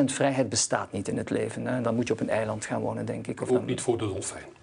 100% 0.00 0.04
vrijheid 0.04 0.48
bestaat 0.48 0.92
niet 0.92 1.08
in 1.08 1.16
het 1.16 1.30
leven. 1.30 1.66
Hè. 1.66 1.80
Dan 1.80 1.94
moet 1.94 2.06
je 2.06 2.12
op 2.12 2.20
een 2.20 2.30
eiland 2.30 2.64
gaan 2.64 2.80
wonen, 2.80 3.06
denk 3.06 3.26
ik. 3.26 3.42
Of 3.42 3.50
Ook 3.50 3.66
niet 3.66 3.80
voor 3.80 3.98
de 3.98 4.06
dolfijn. 4.06 4.56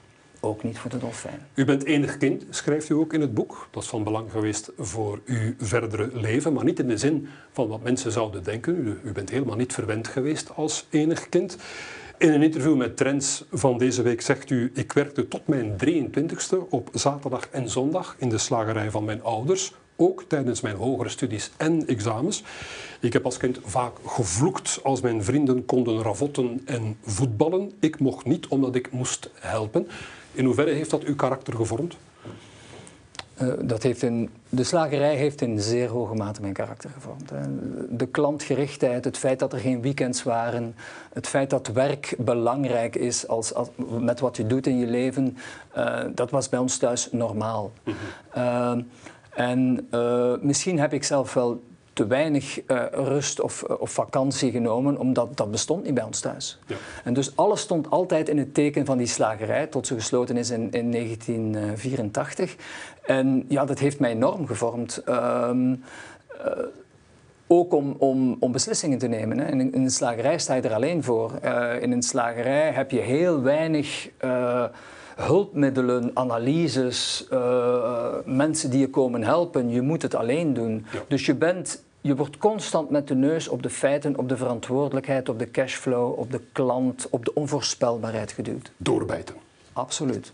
Ook 0.46 0.64
niet 0.64 0.80
voor 0.80 0.90
de 0.90 0.98
dolfijn. 0.98 1.40
U 1.54 1.66
bent 1.66 1.86
enig 1.86 2.18
kind, 2.18 2.44
schrijft 2.50 2.90
u 2.90 2.94
ook 2.94 3.14
in 3.14 3.22
het 3.22 3.34
boek. 3.34 3.68
Dat 3.72 3.84
is 3.84 3.90
van 3.90 4.04
belang 4.04 4.32
geweest 4.32 4.72
voor 4.78 5.22
uw 5.26 5.54
verdere 5.58 6.10
leven, 6.14 6.54
maar 6.54 6.64
niet 6.64 6.80
in 6.80 6.88
de 6.88 6.98
zin 6.98 7.28
van 7.52 7.68
wat 7.68 7.84
mensen 7.84 8.12
zouden 8.12 8.44
denken. 8.44 9.00
U, 9.04 9.12
bent 9.12 9.30
helemaal 9.30 9.56
niet 9.56 9.74
verwend 9.74 10.08
geweest 10.08 10.56
als 10.56 10.88
enig 10.90 11.30
kind. 11.30 11.58
In 12.18 12.34
een 12.34 12.42
interview 12.42 12.76
met 12.76 12.98
Trends 12.98 13.46
van 13.52 13.78
deze 13.78 14.02
week 14.02 14.22
zegt 14.22 14.50
u: 14.50 14.72
Ik 14.74 14.94
werkte 14.94 15.28
tot 15.28 15.48
mijn 15.48 15.76
23ste 15.86 16.70
op 16.70 16.90
zaterdag 16.94 17.50
en 17.50 17.70
zondag 17.70 18.16
in 18.18 18.30
de 18.30 18.38
slagerij 18.38 18.92
van 18.92 19.04
mijn 19.04 19.24
ouders. 19.24 19.74
Ook 19.96 20.24
tijdens 20.28 20.62
mijn 20.62 20.76
hogere 20.76 21.10
studies 21.10 21.52
en 21.58 21.88
examens. 21.88 22.44
Ik 23.00 23.14
heb 23.14 23.26
als 23.26 23.38
kind 23.38 23.60
vaak 23.64 23.94
gevloekt 24.06 24.80
als 24.84 25.02
mijn 25.02 25.24
vrienden 25.24 25.66
konden 25.66 26.02
ravotten 26.02 26.62
en 26.66 26.98
voetballen. 27.06 27.72
Ik 27.80 28.00
mocht 28.00 28.26
niet 28.26 28.48
omdat 28.48 28.76
ik 28.76 28.92
moest 28.92 29.30
helpen. 29.40 29.88
In 30.36 30.46
hoeverre 30.46 30.72
heeft 30.72 30.90
dat 30.90 31.04
uw 31.04 31.16
karakter 31.16 31.54
gevormd? 31.54 31.98
Uh, 33.42 33.54
dat 33.62 33.84
heeft 33.84 34.02
in, 34.02 34.30
de 34.50 34.64
slagerij 34.64 35.16
heeft 35.16 35.42
in 35.42 35.60
zeer 35.60 35.90
hoge 35.90 36.16
mate 36.16 36.42
mijn 36.42 36.54
karakter 36.54 36.90
gevormd. 36.90 37.32
De 37.90 38.06
klantgerichtheid, 38.08 39.06
het 39.06 39.18
feit 39.18 39.40
dat 39.40 39.54
er 39.54 39.60
geen 39.60 39.82
weekends 39.82 40.24
waren, 40.24 40.76
het 41.14 41.28
feit 41.28 41.50
dat 41.50 41.68
werk 41.68 42.16
belangrijk 42.18 42.96
is 42.96 43.28
als, 43.28 43.54
als 43.54 43.68
met 44.00 44.20
wat 44.20 44.38
je 44.38 44.48
doet 44.48 44.68
in 44.68 44.78
je 44.78 44.88
leven, 44.88 45.38
uh, 45.78 46.04
dat 46.14 46.30
was 46.30 46.50
bij 46.50 46.60
ons 46.60 46.78
thuis 46.78 47.10
normaal. 47.12 47.72
Mm 47.84 47.94
-hmm. 47.94 48.42
uh, 48.42 48.84
en 49.30 49.88
misschien 50.42 50.80
heb 50.80 50.94
ik 50.94 51.04
zelf 51.04 51.34
wel 51.34 51.64
te 51.96 52.08
weinig 52.08 52.62
uh, 52.68 52.84
rust 52.92 53.42
of, 53.42 53.64
of, 53.64 53.92
vakantie 53.92 54.52
genomen, 54.52 54.98
omdat 54.98 55.38
dat 55.38 55.52
bestond 55.52 55.84
niet 55.84 55.94
bij 55.94 56.04
ons 56.04 56.20
thuis. 56.20 56.60
Ja. 56.68 56.76
En 57.04 57.14
dus 57.14 57.36
alles 57.36 57.62
stond 57.62 57.90
altijd 57.90 58.30
in 58.30 58.38
het 58.38 58.54
teken 58.54 58.86
van 58.86 58.98
die 58.98 59.08
slagerij, 59.08 59.68
tot 59.68 59.88
ze 59.88 59.94
gesloten 59.94 60.38
is 60.38 60.50
in, 60.50 60.72
in 60.72 60.92
1984. 60.92 62.56
En 63.02 63.46
ja, 63.48 63.66
dat 63.66 63.80
heeft 63.80 64.00
mij 64.00 64.12
enorm 64.12 64.48
gevormd. 64.48 65.02
Um, 65.10 65.72
uh, 65.72 66.52
ook 67.48 67.74
om, 67.74 67.96
om, 67.98 68.38
om, 68.40 68.52
beslissingen 68.52 68.98
te 68.98 69.08
nemen. 69.08 69.38
Hè. 69.38 69.52
In, 69.52 69.74
in, 69.74 69.82
een 69.82 69.90
slagerij 69.90 70.40
sta 70.40 70.54
je 70.54 70.62
er 70.62 70.74
alleen 70.74 71.04
voor. 71.04 71.32
Uh, 71.44 71.82
in 71.82 71.92
een 71.92 72.04
slagerij 72.04 72.72
heb 72.72 72.92
je 72.92 73.00
heel 73.00 73.42
weinig 73.42 74.10
hulpmiddelen, 75.16 76.12
analyses, 76.14 77.28
uh, 77.32 78.14
mensen 78.26 78.70
die 78.70 78.80
je 78.80 78.90
komen 78.90 79.24
helpen. 79.24 79.70
Je 79.70 79.82
moet 79.82 80.02
het 80.02 80.16
alleen 80.16 80.54
doen. 80.54 80.86
Ja. 80.92 81.00
Dus 81.08 81.26
je 81.26 81.36
bent 81.36 81.84
je 82.06 82.16
wordt 82.16 82.38
constant 82.38 82.90
met 82.90 83.08
de 83.08 83.16
neus 83.16 83.48
op 83.48 83.64
de 83.64 83.70
feiten, 83.70 84.18
op 84.18 84.30
de 84.30 84.38
verantwoordelijkheid, 84.38 85.30
op 85.30 85.40
de 85.40 85.52
cashflow, 85.52 86.20
op 86.20 86.32
de 86.32 86.42
klant, 86.52 87.08
op 87.10 87.26
de 87.26 87.34
onvoorspelbaarheid 87.34 88.32
geduwd. 88.32 88.72
Doorbijten. 88.78 89.36
Absoluut. 89.74 90.34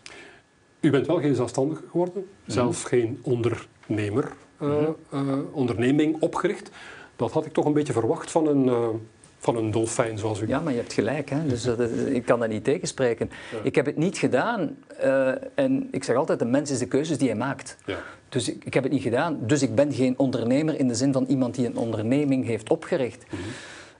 U 0.79 0.89
bent 0.89 1.07
wel 1.07 1.19
geen 1.19 1.35
zelfstandige 1.35 1.83
geworden, 1.91 2.27
zelf 2.45 2.81
geen 2.81 3.19
ondernemer, 3.23 4.31
uh, 4.61 4.77
uh, 5.13 5.37
onderneming 5.51 6.21
opgericht. 6.21 6.69
Dat 7.15 7.31
had 7.31 7.45
ik 7.45 7.53
toch 7.53 7.65
een 7.65 7.73
beetje 7.73 7.93
verwacht 7.93 8.31
van 8.31 8.47
een, 8.47 8.65
uh, 8.65 8.87
van 9.41 9.55
een 9.55 9.71
dolfijn 9.71 10.17
zoals 10.17 10.41
u. 10.41 10.47
Ja, 10.47 10.59
maar 10.59 10.73
je 10.73 10.79
hebt 10.79 10.93
gelijk. 10.93 11.29
Hè? 11.29 11.47
Dus 11.47 11.63
dat, 11.63 11.79
ik 12.07 12.25
kan 12.25 12.39
dat 12.39 12.49
niet 12.49 12.63
tegenspreken. 12.63 13.29
Ja. 13.51 13.57
Ik 13.63 13.75
heb 13.75 13.85
het 13.85 13.97
niet 13.97 14.17
gedaan. 14.17 14.77
en 15.55 15.87
ik 15.91 16.03
zeg 16.03 16.15
altijd, 16.15 16.39
de 16.39 16.45
mens 16.45 16.71
is 16.71 16.79
de 16.79 16.87
keuzes 16.87 17.17
die 17.17 17.27
hij 17.27 17.37
maakt. 17.37 17.77
Ja. 17.85 17.97
Dus 18.29 18.49
ik, 18.49 18.65
ik, 18.65 18.73
heb 18.73 18.83
het 18.83 18.91
niet 18.91 19.01
gedaan. 19.01 19.39
Dus 19.41 19.61
ik 19.61 19.75
ben 19.75 19.93
geen 19.93 20.13
ondernemer 20.17 20.79
in 20.79 20.87
de 20.87 20.95
zin 20.95 21.13
van 21.13 21.25
iemand 21.27 21.55
die 21.55 21.65
een 21.65 21.77
onderneming 21.77 22.45
heeft 22.45 22.69
opgericht. 22.69 23.23
Mm 23.29 23.39
-hmm. 23.39 23.49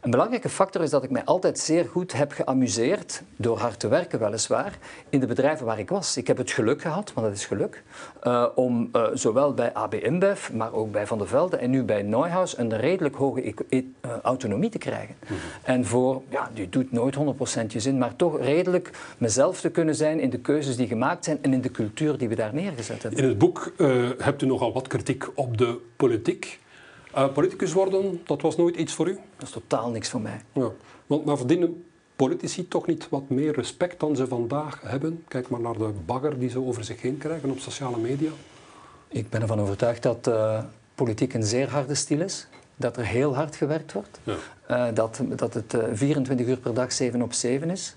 Een 0.02 0.12
belangrijke 0.12 0.50
factor 0.50 0.82
is 0.82 0.90
dat 0.90 1.04
ik 1.04 1.10
mij 1.10 1.26
altijd 1.26 1.60
zeer 1.60 1.86
goed 1.86 2.14
heb 2.14 2.32
geamuseerd, 2.32 3.22
door 3.36 3.58
hard 3.58 3.80
te 3.80 3.88
werken 3.88 4.20
weliswaar, 4.20 4.78
in 5.10 5.20
de 5.20 5.26
bedrijven 5.26 5.66
waar 5.66 5.80
ik 5.80 5.90
was. 5.90 6.18
Ik 6.18 6.28
heb 6.28 6.38
het 6.38 6.52
geluk 6.52 6.82
gehad, 6.82 7.14
want 7.14 7.28
dat 7.28 7.36
is 7.36 7.46
geluk, 7.46 7.84
uh, 8.24 8.46
om 8.56 8.90
uh, 8.96 9.08
zowel 9.14 9.54
bij 9.54 9.74
AB 9.74 9.94
InBev, 9.94 10.50
maar 10.50 10.74
ook 10.74 10.92
bij 10.92 11.08
Van 11.08 11.18
der 11.18 11.28
Velde 11.28 11.58
en 11.58 11.70
nu 11.70 11.84
bij 11.84 12.02
Neuhaus 12.02 12.58
een 12.58 12.78
redelijk 12.78 13.16
hoge 13.16 13.48
e 13.48 13.54
e 13.70 13.78
uh, 13.78 14.12
autonomie 14.22 14.70
te 14.70 14.78
krijgen. 14.78 15.16
Mm 15.22 15.28
-hmm. 15.28 15.38
En 15.64 15.86
voor, 15.86 16.22
ja, 16.30 16.50
die 16.54 16.70
doet 16.70 16.92
nooit 16.92 17.16
100% 17.16 17.20
je 17.68 17.80
zin, 17.80 17.98
maar 17.98 18.16
toch 18.16 18.40
redelijk 18.40 18.92
mezelf 19.18 19.62
te 19.62 19.70
kunnen 19.70 19.96
zijn 19.96 20.20
in 20.20 20.30
de 20.30 20.40
keuzes 20.40 20.76
die 20.76 20.88
gemaakt 20.88 21.26
zijn 21.26 21.38
en 21.42 21.54
in 21.54 21.62
de 21.62 21.72
cultuur 21.72 22.18
die 22.18 22.30
we 22.30 22.36
daar 22.36 22.54
neergezet 22.54 23.02
hebben. 23.02 23.22
In 23.22 23.30
het 23.30 23.38
boek 23.38 23.74
hebt 24.18 24.42
u 24.42 24.46
nogal 24.46 24.74
wat 24.74 24.88
kritiek 24.88 25.28
op 25.34 25.58
de 25.58 25.80
politiek. 25.96 26.60
Uh, 27.16 27.32
politicus 27.34 27.74
worden, 27.74 28.22
dat 28.26 28.42
was 28.42 28.58
nooit 28.58 28.76
iets 28.76 28.94
voor 28.94 29.10
u? 29.10 29.14
Dat 29.38 29.48
is 29.48 29.54
totaal 29.54 29.90
niks 29.90 30.10
voor 30.10 30.22
mij. 30.22 30.42
Ja. 30.54 30.70
Want, 31.08 31.26
maar 31.26 31.38
verdienen 31.38 31.86
politici 32.16 32.68
toch 32.68 32.88
niet 32.88 33.10
wat 33.10 33.30
meer 33.30 33.54
respect 33.54 34.00
dan 34.00 34.16
ze 34.16 34.28
vandaag 34.28 34.82
hebben? 34.82 35.24
Kijk 35.28 35.50
maar 35.50 35.60
naar 35.60 35.78
de 35.78 35.92
bagger 36.06 36.40
die 36.40 36.50
ze 36.50 36.66
over 36.66 36.84
zich 36.84 37.02
heen 37.02 37.18
krijgen 37.18 37.50
op 37.50 37.60
sociale 37.60 37.98
media. 37.98 38.30
Ik 39.08 39.30
ben 39.30 39.42
ervan 39.42 39.60
overtuigd 39.60 40.04
dat 40.04 40.28
uh, 40.28 40.64
politiek 40.96 41.34
een 41.34 41.44
zeer 41.44 41.70
harde 41.70 41.96
stil 41.96 42.22
is. 42.22 42.48
Dat 42.76 42.98
er 42.98 43.06
heel 43.06 43.36
hard 43.36 43.56
gewerkt 43.56 43.94
wordt. 43.94 44.20
Ja. 44.24 44.36
Uh, 44.70 44.96
dat, 44.96 45.22
dat 45.36 45.54
het 45.54 45.78
24 45.94 46.48
uur 46.48 46.58
per 46.58 46.74
dag 46.74 46.92
7 46.92 47.22
op 47.22 47.34
7 47.34 47.70
is. 47.70 47.96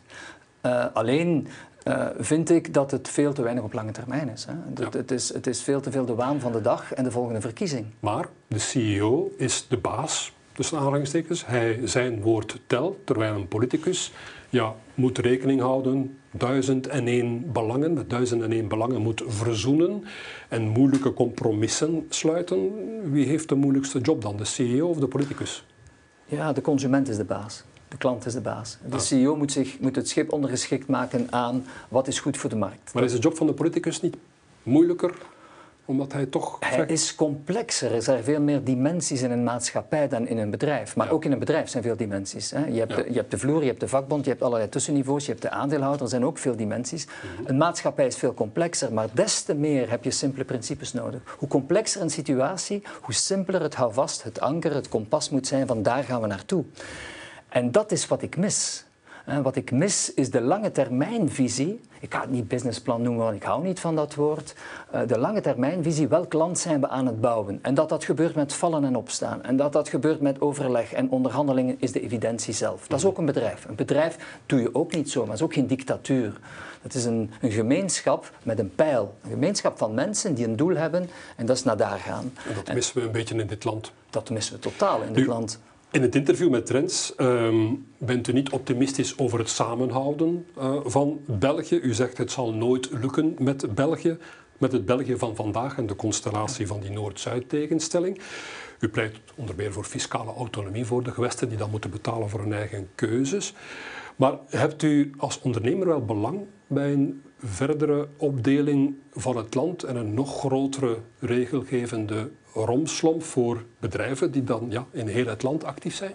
alleen 0.93 1.49
uh, 1.85 2.07
vind 2.19 2.51
ik 2.51 2.75
dat 2.75 2.91
het 2.91 3.09
veel 3.09 3.33
te 3.33 3.43
weinig 3.43 3.65
op 3.65 3.73
lange 3.73 3.93
termijn 3.93 4.29
is. 4.29 4.45
Hè. 4.45 4.53
Ja. 4.83 4.89
Het, 4.91 5.11
is. 5.11 5.33
Het 5.33 5.47
is 5.47 5.63
veel 5.63 5.81
te 5.81 5.91
veel 5.91 6.05
de 6.05 6.15
waan 6.15 6.41
van 6.41 6.53
de 6.53 6.61
dag 6.61 6.93
en 6.93 7.05
de 7.05 7.11
volgende 7.11 7.41
verkiezing. 7.41 7.87
Maar 8.01 8.29
de 8.47 8.59
CEO 8.59 9.33
is 9.37 9.67
de 9.69 9.77
baas, 9.77 10.33
tussen 10.53 10.79
aanhalingstekens. 10.79 11.47
Hij 11.47 11.81
zijn 11.85 12.21
woord 12.21 12.61
telt, 12.67 13.07
terwijl 13.07 13.35
een 13.35 13.49
politicus 13.49 14.13
ja, 14.49 14.75
moet 14.95 15.19
rekening 15.19 15.61
houden 15.61 16.19
duizend 16.31 16.87
en 16.87 17.07
één 17.07 17.53
belangen, 17.53 17.93
met 17.93 18.11
duizend 18.11 18.43
en 18.43 18.53
één 18.53 18.69
belangen 18.69 19.03
moet 19.03 19.23
verzoenen 19.27 20.05
en 20.49 20.69
moeilijke 20.69 21.13
compromissen 21.13 22.07
sluiten. 22.09 22.71
Wie 23.13 23.27
heeft 23.27 23.49
de 23.49 23.55
moeilijkste 23.55 24.01
job 24.01 24.23
dan, 24.23 24.37
de 24.37 24.45
CEO 24.45 24.89
of 24.89 24.99
de 24.99 25.09
politicus? 25.09 25.65
Ja, 26.25 26.53
de 26.53 26.61
consument 26.61 27.09
is 27.09 27.17
de 27.17 27.25
baas. 27.25 27.65
De 27.89 27.97
klant 27.97 28.27
is 28.27 28.33
de 28.33 28.41
baas. 28.41 28.79
De 28.91 28.99
CEO 28.99 29.37
moet, 29.37 29.53
zich, 29.53 29.81
moet 29.81 29.97
het 29.97 30.09
schip 30.09 30.33
ondergeschikt 30.33 30.89
maken 30.89 31.27
aan 31.31 31.65
wat 31.89 32.09
is 32.09 32.21
goed 32.21 32.37
voor 32.37 32.51
de 32.51 32.57
markt. 32.57 32.95
Maar 32.95 33.05
is 33.05 33.13
de 33.13 33.19
job 33.19 33.37
van 33.37 33.47
de 33.47 33.53
politicus 33.53 34.01
niet 34.01 34.17
moeilijker? 34.63 35.15
Omdat 35.87 36.13
hij 36.13 36.27
toch... 36.27 36.57
Hij 36.61 36.87
is 36.87 37.15
complexer. 37.15 37.95
Er 37.95 38.03
zijn 38.03 38.25
veel 38.25 38.41
meer 38.41 38.65
dimensies 38.65 39.23
in 39.23 39.31
een 39.31 39.45
maatschappij 39.45 40.09
dan 40.09 40.27
in 40.27 40.39
een 40.39 40.51
bedrijf. 40.51 40.97
Maar 40.97 41.07
ja. 41.07 41.13
ook 41.13 41.25
in 41.25 41.33
een 41.33 41.39
bedrijf 41.39 41.69
zijn 41.69 41.83
veel 41.83 41.97
dimensies. 41.97 42.51
Hè. 42.51 42.67
Je, 42.67 42.79
hebt 42.79 42.91
ja. 42.91 42.97
de, 42.97 43.05
je 43.09 43.17
hebt 43.17 43.31
de 43.31 43.39
vloer, 43.39 43.61
je 43.61 43.67
hebt 43.67 43.81
de 43.81 43.89
vakbond, 43.89 44.25
je 44.25 44.31
hebt 44.31 44.43
allerlei 44.43 44.69
tussenniveaus, 44.69 45.25
je 45.25 45.31
hebt 45.31 45.43
de 45.43 45.51
aandeelhouder. 45.51 46.03
Er 46.03 46.09
zijn 46.09 46.25
ook 46.25 46.39
veel 46.39 46.57
dimensies. 46.57 47.07
Mm 47.07 47.13
-hmm. 47.37 47.47
Een 47.47 47.57
maatschappij 47.57 48.07
is 48.07 48.17
veel 48.17 48.35
complexer, 48.35 48.93
maar 48.93 49.09
des 49.13 49.43
te 49.43 49.55
meer 49.55 49.91
heb 49.91 50.05
je 50.05 50.11
simpele 50.11 50.45
principes 50.45 50.93
nodig. 50.93 51.37
Hoe 51.39 51.49
complexer 51.49 52.01
een 52.01 52.11
situatie, 52.11 52.83
hoe 53.01 53.15
simpeler 53.15 53.63
het 53.63 53.75
houvast, 53.75 54.23
het 54.23 54.41
anker, 54.41 54.75
het 54.75 54.89
kompas 54.89 55.31
moet 55.31 55.47
zijn 55.47 55.67
van 55.67 55.83
daar 55.83 56.05
gaan 56.05 56.21
we 56.21 56.27
naartoe. 56.27 56.65
En 57.55 57.71
dat 57.71 57.93
is 57.93 58.07
wat 58.07 58.23
ik 58.23 58.37
mis. 58.37 58.85
En 59.25 59.43
wat 59.43 59.57
ik 59.57 59.71
mis 59.71 60.15
is 60.15 60.31
de 60.31 60.41
lange 60.41 60.73
termijnvisie. 60.73 61.81
Ik 62.01 62.15
ga 62.15 62.21
het 62.21 62.31
niet 62.31 62.49
businessplan 62.49 63.03
noemen, 63.03 63.25
want 63.25 63.37
ik 63.37 63.43
hou 63.43 63.63
niet 63.63 63.81
van 63.81 63.97
dat 63.97 64.15
woord. 64.15 64.55
Uh, 64.95 65.01
de 65.07 65.19
lange 65.19 65.41
termijnvisie, 65.41 66.09
welk 66.09 66.33
land 66.33 66.59
zijn 66.59 66.81
we 66.81 66.89
aan 66.89 67.07
het 67.07 67.21
bouwen? 67.21 67.59
En 67.63 67.75
dat 67.75 67.89
dat 67.89 68.05
gebeurt 68.05 68.35
met 68.35 68.53
vallen 68.53 68.85
en 68.85 68.97
opstaan. 68.97 69.43
En 69.43 69.57
dat 69.57 69.73
dat 69.73 69.89
gebeurt 69.89 70.21
met 70.21 70.41
overleg 70.41 70.93
en 70.93 71.11
onderhandelingen 71.11 71.77
is 71.79 71.93
de 71.93 72.01
evidentie 72.01 72.55
zelf. 72.55 72.87
Dat 72.87 72.99
is 72.99 73.05
ook 73.05 73.19
een 73.19 73.27
bedrijf. 73.27 73.65
Een 73.65 73.75
bedrijf 73.75 74.39
doe 74.47 74.61
je 74.61 74.75
ook 74.75 74.95
niet 74.95 75.11
zo, 75.11 75.21
maar 75.21 75.31
het 75.31 75.39
is 75.39 75.45
ook 75.45 75.55
geen 75.55 75.67
dictatuur. 75.67 76.41
Het 76.83 76.95
is 76.95 77.05
een, 77.05 77.31
een 77.41 77.53
gemeenschap 77.53 78.31
met 78.43 78.59
een 78.59 78.75
pijl. 78.75 79.15
Een 79.23 79.31
gemeenschap 79.31 79.79
van 79.79 79.95
mensen 79.95 80.35
die 80.35 80.47
een 80.47 80.57
doel 80.57 80.77
hebben 80.77 81.11
en 81.37 81.47
dat 81.47 81.57
is 81.57 81.65
naar 81.65 81.77
daar 81.77 81.99
gaan. 81.99 82.33
En 82.49 82.55
dat 82.55 82.75
missen 82.75 82.97
we 82.97 83.07
een 83.07 83.13
beetje 83.13 83.35
in 83.35 83.47
dit 83.47 83.65
land. 83.65 83.93
Dat 84.11 84.31
missen 84.31 84.55
we 84.55 84.61
totaal 84.61 85.03
in 85.03 85.13
dit 85.13 85.27
land. 85.27 85.59
In 85.95 86.03
het 86.03 86.15
interview 86.15 86.51
met 86.51 86.67
Trends 86.67 87.15
um, 87.19 87.87
bent 87.99 88.29
u 88.29 88.33
niet 88.33 88.51
optimistisch 88.51 89.19
over 89.19 89.39
het 89.39 89.49
samenhouden 89.49 90.47
uh, 90.59 90.77
van 90.85 91.21
België. 91.27 91.77
U 91.83 91.95
zegt 91.95 92.19
het 92.19 92.31
zal 92.31 92.53
nooit 92.53 92.91
lukken 92.91 93.35
met 93.39 93.75
België, 93.75 94.19
met 94.59 94.73
het 94.73 94.85
België 94.85 95.17
van 95.17 95.37
vandaag 95.37 95.77
en 95.77 95.87
de 95.87 95.97
constellatie 95.97 96.67
van 96.67 96.81
die 96.81 96.91
Noord-Zuid 96.91 97.49
tegenstelling. 97.49 98.21
U 98.81 98.89
pleit 98.89 99.17
onder 99.35 99.55
meer 99.55 99.73
voor 99.73 99.85
fiscale 99.85 100.33
autonomie 100.33 100.85
voor 100.85 101.03
de 101.03 101.11
gewesten 101.11 101.49
die 101.49 101.59
dan 101.59 101.71
moeten 101.71 101.91
betalen 101.91 102.29
voor 102.29 102.41
hun 102.41 102.53
eigen 102.53 102.89
keuzes. 102.95 103.55
Maar 104.17 104.39
hebt 104.49 104.83
u 104.83 105.13
als 105.17 105.41
ondernemer 105.41 105.87
wel 105.87 106.05
belang 106.05 106.41
bij 106.67 106.93
een 106.93 107.23
verdere 107.39 108.09
opdeling 108.17 108.95
van 109.13 109.37
het 109.37 109.55
land 109.55 109.83
en 109.83 109.97
een 109.97 110.15
nog 110.15 110.39
grotere 110.39 110.99
regelgevende 111.19 112.31
romslomp 112.55 113.23
voor 113.23 113.65
bedrijven 113.79 114.31
die 114.31 114.45
dan 114.45 114.67
ja, 114.69 114.87
in 114.91 115.07
heel 115.07 115.27
het 115.27 115.43
land 115.43 115.65
actief 115.65 115.95
zijn? 115.95 116.15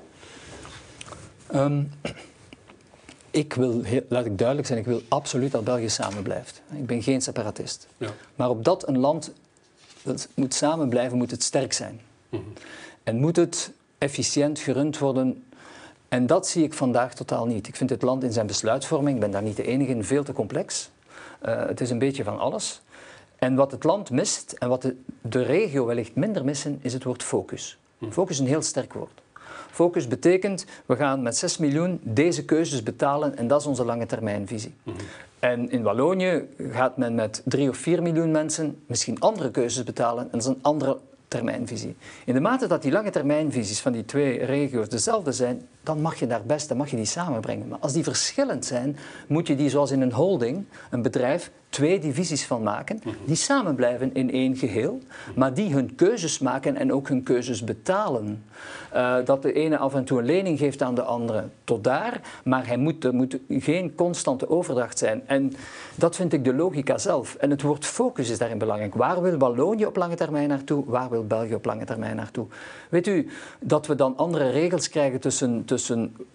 Um, 1.56 1.92
ik 3.32 3.54
wil, 3.54 3.82
laat 4.10 4.26
ik 4.26 4.38
duidelijk 4.38 4.68
zijn, 4.68 4.80
ik 4.80 4.86
wil 4.86 5.02
absoluut 5.08 5.52
dat 5.52 5.64
België 5.64 5.90
samen 5.90 6.24
blijft. 6.24 6.62
Ik 6.76 6.86
ben 6.86 7.04
geen 7.04 7.22
separatist. 7.22 7.88
Ja. 7.98 8.10
Maar 8.36 8.50
op 8.50 8.64
dat 8.64 8.88
een 8.88 8.98
land 8.98 9.32
dat 10.04 10.28
moet 10.34 10.54
samen 10.54 10.90
blijven, 10.90 11.18
moet 11.18 11.32
het 11.32 11.44
sterk 11.44 11.74
zijn. 11.74 12.02
Mm 12.30 12.40
-hmm. 12.40 12.54
En 13.04 13.20
moet 13.20 13.36
het 13.36 13.72
efficiënt 13.98 14.60
gerund 14.60 14.98
worden. 14.98 15.44
En 16.08 16.28
dat 16.28 16.48
zie 16.48 16.64
ik 16.64 16.74
vandaag 16.74 17.14
totaal 17.14 17.46
niet. 17.46 17.68
Ik 17.68 17.76
vind 17.76 17.90
het 17.90 18.02
land 18.02 18.24
in 18.24 18.34
zijn 18.34 18.48
besluitvorming, 18.48 19.16
ik 19.16 19.22
ben 19.22 19.32
daar 19.32 19.42
niet 19.42 19.56
de 19.56 19.64
enige 19.64 19.92
in, 19.92 20.04
veel 20.04 20.24
te 20.24 20.34
complex. 20.34 20.90
Uh, 21.46 21.66
het 21.66 21.82
is 21.82 21.90
een 21.90 22.00
beetje 22.00 22.24
van 22.24 22.40
alles. 22.40 22.82
En 23.40 23.56
wat 23.56 23.72
het 23.72 23.84
land 23.84 24.10
mist 24.10 24.52
en 24.52 24.70
wat 24.70 24.82
de, 24.82 24.96
de 25.22 25.42
regio 25.42 25.86
wellicht 25.86 26.16
minder 26.16 26.46
missen, 26.46 26.80
is 26.82 26.94
het 26.94 27.04
woord 27.04 27.24
focus. 27.24 27.78
Hm. 27.98 28.10
Focus 28.10 28.36
is 28.36 28.40
een 28.40 28.48
heel 28.48 28.62
sterk 28.62 28.94
woord. 28.94 29.22
Focus 29.72 30.08
betekent, 30.08 30.66
we 30.86 30.96
gaan 30.96 31.22
met 31.22 31.38
6 31.38 31.58
miljoen 31.58 32.00
deze 32.04 32.46
keuzes 32.46 32.84
betalen 32.84 33.38
en 33.38 33.48
dat 33.48 33.62
is 33.62 33.68
onze 33.68 33.86
lange 33.86 34.06
termijnvisie. 34.06 34.74
Mm 34.84 34.94
En 35.40 35.72
in 35.72 35.84
Wallonië 35.84 36.44
gaat 36.72 36.98
men 36.98 37.16
met 37.16 37.42
3 37.46 37.70
of 37.70 37.78
4 37.78 38.02
miljoen 38.02 38.32
mensen 38.32 38.84
misschien 38.86 39.20
andere 39.20 39.52
keuzes 39.52 39.84
betalen 39.84 40.24
en 40.24 40.30
dat 40.32 40.42
is 40.42 40.46
een 40.46 40.60
andere 40.62 40.98
termijnvisie. 41.28 41.96
In 42.26 42.34
de 42.34 42.40
mate 42.40 42.68
dat 42.68 42.82
die 42.82 42.92
lange 42.92 43.10
termijnvisies 43.10 43.80
van 43.80 43.92
die 43.92 44.06
twee 44.06 44.46
regio's 44.46 44.90
dezelfde 44.90 45.32
zijn, 45.32 45.68
dan 45.90 46.02
mag 46.02 46.20
je 46.20 46.28
daar 46.28 46.44
best, 46.46 46.68
dan 46.68 46.78
mag 46.78 46.90
je 46.90 46.96
die 46.96 47.06
samenbrengen. 47.06 47.68
Maar 47.68 47.80
als 47.80 47.94
die 47.94 48.04
verschillend 48.04 48.66
zijn, 48.66 48.98
moet 49.28 49.48
je 49.48 49.56
die 49.56 49.70
zoals 49.70 49.92
in 49.92 50.02
een 50.02 50.12
holding, 50.12 50.66
een 50.90 51.02
bedrijf, 51.02 51.52
twee 51.70 52.00
divisies 52.00 52.46
van 52.46 52.64
maken, 52.64 53.00
mhm. 53.04 53.16
die 53.26 53.36
samen 53.36 53.76
blijven 53.76 54.14
in 54.14 54.32
één 54.32 54.56
geheel, 54.56 55.00
maar 55.36 55.54
die 55.54 55.74
hun 55.74 55.96
keuzes 55.96 56.40
maken 56.40 56.76
en 56.76 56.94
ook 56.94 57.08
hun 57.08 57.24
keuzes 57.24 57.64
betalen. 57.64 58.44
Uh, 58.94 59.16
dat 59.26 59.42
de 59.42 59.54
ene 59.54 59.78
af 59.78 59.96
en 59.96 60.04
toe 60.04 60.20
een 60.20 60.26
lening 60.26 60.60
geeft 60.60 60.82
aan 60.82 60.96
de 60.96 61.02
andere, 61.02 61.44
tot 61.64 61.84
daar, 61.84 62.22
maar 62.44 62.68
hij 62.68 62.78
moet, 62.78 63.04
er 63.04 63.14
moet 63.14 63.38
geen 63.50 63.96
constante 63.96 64.50
overdracht 64.50 64.98
zijn. 64.98 65.22
En 65.26 65.54
dat 65.96 66.16
vind 66.16 66.34
ik 66.34 66.44
de 66.44 66.54
logica 66.54 66.98
zelf. 66.98 67.36
En 67.36 67.50
het 67.50 67.62
woord 67.62 67.86
focus 67.86 68.30
is 68.30 68.38
daarin 68.38 68.58
belangrijk. 68.58 68.96
Waar 68.96 69.22
wil 69.22 69.38
Wallonië 69.38 69.86
op 69.86 69.96
lange 69.96 70.16
termijn 70.16 70.50
naartoe? 70.50 70.84
Waar 70.86 71.10
wil 71.10 71.26
België 71.26 71.56
op 71.56 71.66
lange 71.66 71.86
termijn 71.86 72.16
naartoe? 72.16 72.46
Weet 72.90 73.08
u, 73.08 73.28
dat 73.60 73.88
we 73.88 73.96
dan 73.96 74.18
andere 74.18 74.50
regels 74.50 74.90
krijgen 74.90 75.20
tussen, 75.20 75.66
tussen 75.66 75.79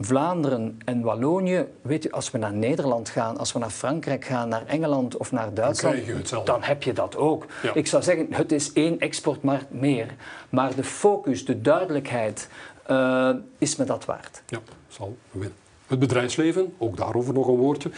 Vlaanderen 0.01 0.79
en 0.85 1.01
Wallonië, 1.01 1.67
weet 1.83 2.07
u, 2.07 2.11
als 2.11 2.31
we 2.31 2.39
naar 2.39 2.53
Nederland 2.53 3.09
gaan, 3.09 3.39
als 3.39 3.53
we 3.53 3.59
naar 3.59 3.71
Frankrijk 3.71 4.25
gaan, 4.25 4.49
naar 4.49 4.67
Engeland 4.67 5.17
of 5.17 5.33
naar 5.33 5.55
Duitsland, 5.55 6.31
dan, 6.31 6.45
dan 6.45 6.63
heb 6.63 6.83
je 6.83 6.93
dat 6.93 7.17
ook. 7.17 7.47
Ik 7.75 7.87
zou 7.87 8.03
zeggen, 8.03 8.27
het 8.31 8.53
is 8.53 8.73
één 8.73 8.99
exportmarkt 8.99 9.73
meer. 9.73 10.15
Maar 10.49 10.75
de 10.75 10.85
focus, 10.85 11.45
de 11.45 11.61
duidelijkheid, 11.61 12.49
uh, 12.91 13.31
is 13.59 13.77
me 13.77 13.85
dat 13.85 14.05
waard. 14.05 14.43
Ja, 14.47 14.59
zal 14.89 15.17
winnen. 15.31 15.57
Het 15.87 15.99
bedrijfsleven, 15.99 16.75
ook 16.79 16.97
daarover 16.97 17.35
nog 17.35 17.47
een 17.47 17.57
woordje. 17.57 17.91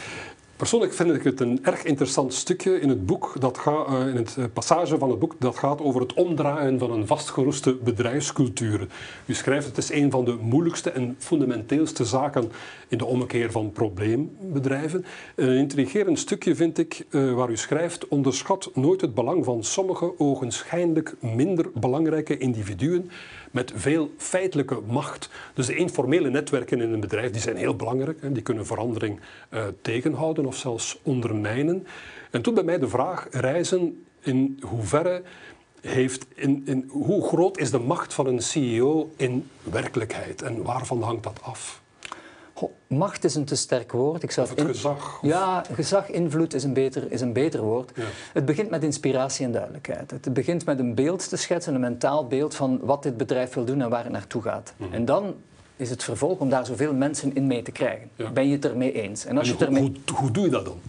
Persoonlijk 0.57 0.93
vind 0.93 1.15
ik 1.15 1.25
het 1.25 1.41
een 1.41 1.59
erg 1.63 1.83
interessant 1.83 2.35
stukje 2.35 2.81
in 2.81 2.89
het 2.89 3.07
boek, 3.07 3.35
dat 3.39 3.59
gaat, 3.59 3.89
uh, 3.89 4.09
in 4.09 4.17
het 4.17 4.37
eh, 4.39 4.45
passage 4.53 4.99
van 4.99 5.11
het 5.11 5.19
boek, 5.19 5.35
dat 5.39 5.57
gaat 5.57 5.81
over 5.81 6.01
het 6.01 6.15
omdraaien 6.15 6.79
van 6.79 6.91
een 6.91 7.07
vastgeroeste 7.07 7.75
bedrijfscultuur. 7.75 8.87
U 9.27 9.35
schrijft, 9.35 9.67
het 9.67 9.79
is 9.79 9.93
een 9.93 10.11
van 10.11 10.25
de 10.25 10.37
moeilijkste 10.41 10.91
en 10.91 11.17
fundamenteelste 11.19 12.05
zaken 12.05 12.51
in 12.89 12.99
de 12.99 13.05
ommekeer 13.05 13.51
van 13.51 13.73
probleembedrijven. 13.73 15.05
Een 15.35 15.57
intrigerend 15.57 16.19
stukje 16.19 16.55
vind 16.55 16.79
ik 16.79 17.07
uh, 17.11 17.33
waar 17.33 17.51
u 17.51 17.57
schrijft, 17.57 18.09
onderschat 18.09 18.71
nooit 18.75 19.01
het 19.01 19.15
belang 19.15 19.45
van 19.45 19.65
sommige 19.65 20.19
ogenschijnlijk 20.19 21.15
minder 21.21 21.67
belangrijke 21.75 22.39
individuen 22.39 23.11
met 23.57 23.73
veel 23.75 24.11
feitelijke 24.17 24.81
macht. 24.87 25.29
Dus 25.55 25.67
de 25.67 25.77
informele 25.77 26.31
netwerken 26.31 26.81
in 26.81 26.93
een 26.93 27.01
bedrijf 27.01 27.31
die 27.31 27.41
zijn 27.41 27.57
heel 27.57 27.77
belangrijk. 27.77 28.21
Hè. 28.21 28.33
Die 28.33 28.43
kunnen 28.43 28.67
verandering 28.67 29.21
uh, 29.51 29.65
tegenhouden 29.83 30.47
of 30.47 30.57
zelfs 30.57 30.99
ondermijnen. 31.03 31.87
En 32.31 32.43
toen 32.43 32.55
bij 32.55 32.63
mij 32.63 32.79
de 32.79 32.89
vraag 32.89 33.27
reizen 33.31 34.05
in 34.21 34.59
hoeverre 34.61 35.23
heeft, 35.81 36.27
in, 36.35 36.63
in, 36.67 36.89
hoe 36.89 37.29
groot 37.29 37.59
is 37.59 37.71
de 37.71 37.79
macht 37.79 38.15
van 38.15 38.27
een 38.27 38.43
CEO 38.43 39.11
in 39.17 39.49
werkelijkheid 39.63 40.43
en 40.43 40.63
waarvan 40.63 41.03
hangt 41.03 41.23
dat 41.23 41.39
af? 41.43 41.83
Macht 42.87 43.25
is 43.25 43.35
een 43.35 43.45
te 43.45 43.57
sterk 43.57 43.93
woord. 43.93 44.23
Ik 44.23 44.31
zou 44.31 44.51
of 44.51 44.57
het 44.57 44.67
gezag? 44.67 45.19
Ja, 45.23 45.65
gezag, 45.73 46.11
invloed 46.11 46.55
is 46.55 46.65
een 46.65 46.73
beter, 46.73 47.13
is 47.13 47.21
een 47.21 47.33
beter 47.33 47.61
woord. 47.61 47.93
Ja. 47.95 48.05
Het 48.33 48.45
begint 48.45 48.71
met 48.71 48.83
inspiratie 48.83 49.45
en 49.45 49.53
duidelijkheid. 49.53 50.11
Het 50.11 50.33
begint 50.33 50.65
met 50.65 50.79
een 50.79 50.95
beeld 50.95 51.29
te 51.29 51.37
schetsen, 51.37 51.75
een 51.75 51.81
mentaal 51.81 52.27
beeld 52.27 52.55
van 52.55 52.79
wat 52.83 53.03
dit 53.03 53.17
bedrijf 53.17 53.55
wil 53.55 53.65
doen 53.65 53.83
en 53.83 53.91
waar 53.91 54.03
het 54.03 54.13
naartoe 54.13 54.43
gaat. 54.43 54.75
Mhm. 54.77 54.93
En 54.93 55.05
dan 55.05 55.35
is 55.77 55.91
het 55.91 56.03
vervolg 56.03 56.39
om 56.39 56.49
daar 56.49 56.67
zoveel 56.67 56.95
mensen 56.95 57.35
in 57.35 57.47
mee 57.47 57.63
te 57.63 57.73
krijgen. 57.73 58.11
Ben 58.35 58.49
je 58.49 58.53
het 58.53 58.65
ermee 58.65 58.93
eens? 58.93 59.25
En, 59.25 59.39
als 59.39 59.49
je 59.49 59.57
ermee... 59.57 59.83
hoe, 59.83 60.17
hoe 60.17 60.31
doe 60.31 60.45
je 60.45 60.51
dat 60.51 60.65
dan? 60.65 60.81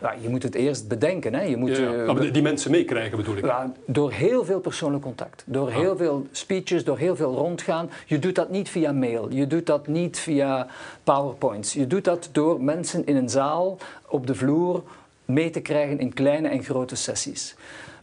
Ja, 0.00 0.14
je 0.20 0.28
moet 0.28 0.42
het 0.42 0.54
eerst 0.54 0.88
bedenken. 0.88 1.34
Hè. 1.34 1.42
Je 1.42 1.56
moet, 1.56 1.76
ja, 1.76 1.92
ja. 1.92 2.14
Uh, 2.14 2.32
die 2.32 2.42
mensen 2.42 2.70
meekrijgen 2.70 3.16
bedoel 3.16 3.36
ik? 3.36 3.44
Ja, 3.44 3.72
door 3.86 4.12
heel 4.12 4.44
veel 4.44 4.60
persoonlijk 4.60 5.02
contact. 5.02 5.42
Door 5.46 5.70
heel 5.70 5.96
veel 5.96 6.26
speeches, 6.30 6.84
door 6.84 6.98
heel 6.98 7.16
veel 7.16 7.34
rondgaan. 7.34 7.90
Je 8.06 8.18
doet 8.18 8.34
dat 8.34 8.50
niet 8.50 8.68
via 8.68 8.92
mail. 8.92 9.32
Je 9.32 9.46
doet 9.46 9.66
dat 9.66 9.86
niet 9.86 10.18
via 10.18 10.66
powerpoints. 11.04 11.72
Je 11.72 11.86
doet 11.86 12.04
dat 12.04 12.28
door 12.32 12.62
mensen 12.62 13.06
in 13.06 13.16
een 13.16 13.30
zaal, 13.30 13.78
op 14.08 14.26
de 14.26 14.34
vloer, 14.34 14.82
mee 15.24 15.50
te 15.50 15.60
krijgen 15.60 15.98
in 15.98 16.14
kleine 16.14 16.48
en 16.48 16.64
grote 16.64 16.96
sessies. 16.96 17.54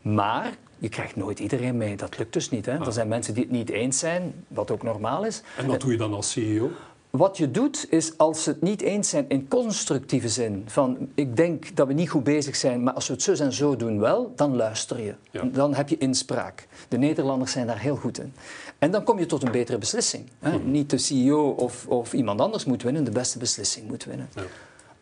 Maar 0.02 0.54
je 0.78 0.90
krijgt 0.90 1.16
nooit 1.16 1.40
iedereen 1.40 1.78
mee. 1.78 1.96
Dat 1.96 2.18
lukt 2.18 2.34
dus 2.34 2.50
niet. 2.50 2.66
Hè. 2.66 2.86
Er 2.86 2.94
zijn 2.94 3.08
mensen 3.08 3.34
die 3.34 3.44
het 3.44 3.52
niet 3.52 3.70
eens 3.70 4.00
zijn, 4.00 4.34
wat 4.48 4.72
ook 4.72 4.84
normaal 4.84 5.26
is. 5.26 5.42
En 5.58 5.68
wat 5.68 5.82
doe 5.82 5.92
je 5.92 5.98
dan 5.98 6.14
als 6.14 6.32
CEO? 6.32 6.72
Wat 7.18 7.38
je 7.38 7.52
doet 7.52 7.86
is 7.90 8.18
als 8.18 8.44
ze 8.44 8.50
het 8.50 8.62
niet 8.62 8.82
eens 8.82 9.10
zijn 9.10 9.26
in 9.28 9.48
constructieve 9.48 10.30
zin, 10.30 10.64
van 10.66 11.10
ik 11.14 11.36
denk 11.36 11.76
dat 11.76 11.88
we 11.88 11.94
niet 11.94 12.10
goed 12.10 12.24
bezig 12.24 12.56
zijn, 12.56 12.84
maar 12.84 12.94
als 12.94 13.08
we 13.08 13.14
het 13.14 13.22
zo 13.22 13.34
en 13.34 13.54
zo 13.54 13.76
doen 13.76 14.00
wel, 14.00 14.34
dan 14.36 14.56
luister 14.56 15.02
je. 15.02 15.14
Dan 15.52 15.74
heb 15.74 15.90
je 15.90 15.98
inspraak. 15.98 16.68
De 16.88 16.98
Nederlanders 16.98 17.52
zijn 17.52 17.68
daar 17.68 17.80
heel 17.80 17.96
goed 17.96 18.20
in. 18.20 18.34
En 18.80 18.92
dan 18.92 19.04
kom 19.04 19.20
je 19.20 19.26
tot 19.26 19.44
een 19.44 19.52
betere 19.52 19.78
beslissing. 19.78 20.30
Hè? 20.40 20.58
Mhm. 20.58 20.72
Niet 20.72 20.90
de 20.90 20.98
CEO 20.98 21.50
of, 21.50 21.88
of, 21.88 22.14
iemand 22.14 22.42
anders 22.42 22.66
moet 22.66 22.84
winnen, 22.84 23.04
de 23.04 23.12
beste 23.12 23.40
beslissing 23.40 23.88
moet 23.88 24.04
winnen. 24.04 24.30
Ja. 24.36 24.42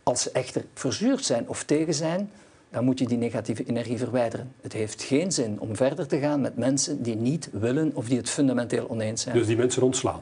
Als 0.03 0.21
ze 0.21 0.31
echter 0.31 0.65
verzuurd 0.73 1.25
zijn 1.25 1.49
of 1.49 1.63
tegen 1.63 1.93
zijn, 1.93 2.31
dan 2.69 2.83
moet 2.85 2.99
je 2.99 3.07
die 3.07 3.17
negatieve 3.17 3.63
energie 3.63 3.97
verwijderen. 3.97 4.51
Het 4.61 4.73
heeft 4.73 5.03
geen 5.03 5.31
zin 5.31 5.59
om 5.59 5.75
verder 5.75 6.07
te 6.07 6.19
gaan 6.19 6.41
met 6.41 6.57
mensen 6.57 7.03
die 7.03 7.15
niet 7.15 7.49
willen 7.51 7.91
of 7.93 8.07
die 8.07 8.17
het 8.17 8.29
fundamenteel 8.29 8.89
oneens 8.89 9.21
zijn. 9.21 9.35
Dus 9.35 9.47
die 9.47 9.57
mensen 9.57 9.81
ontslaan? 9.81 10.21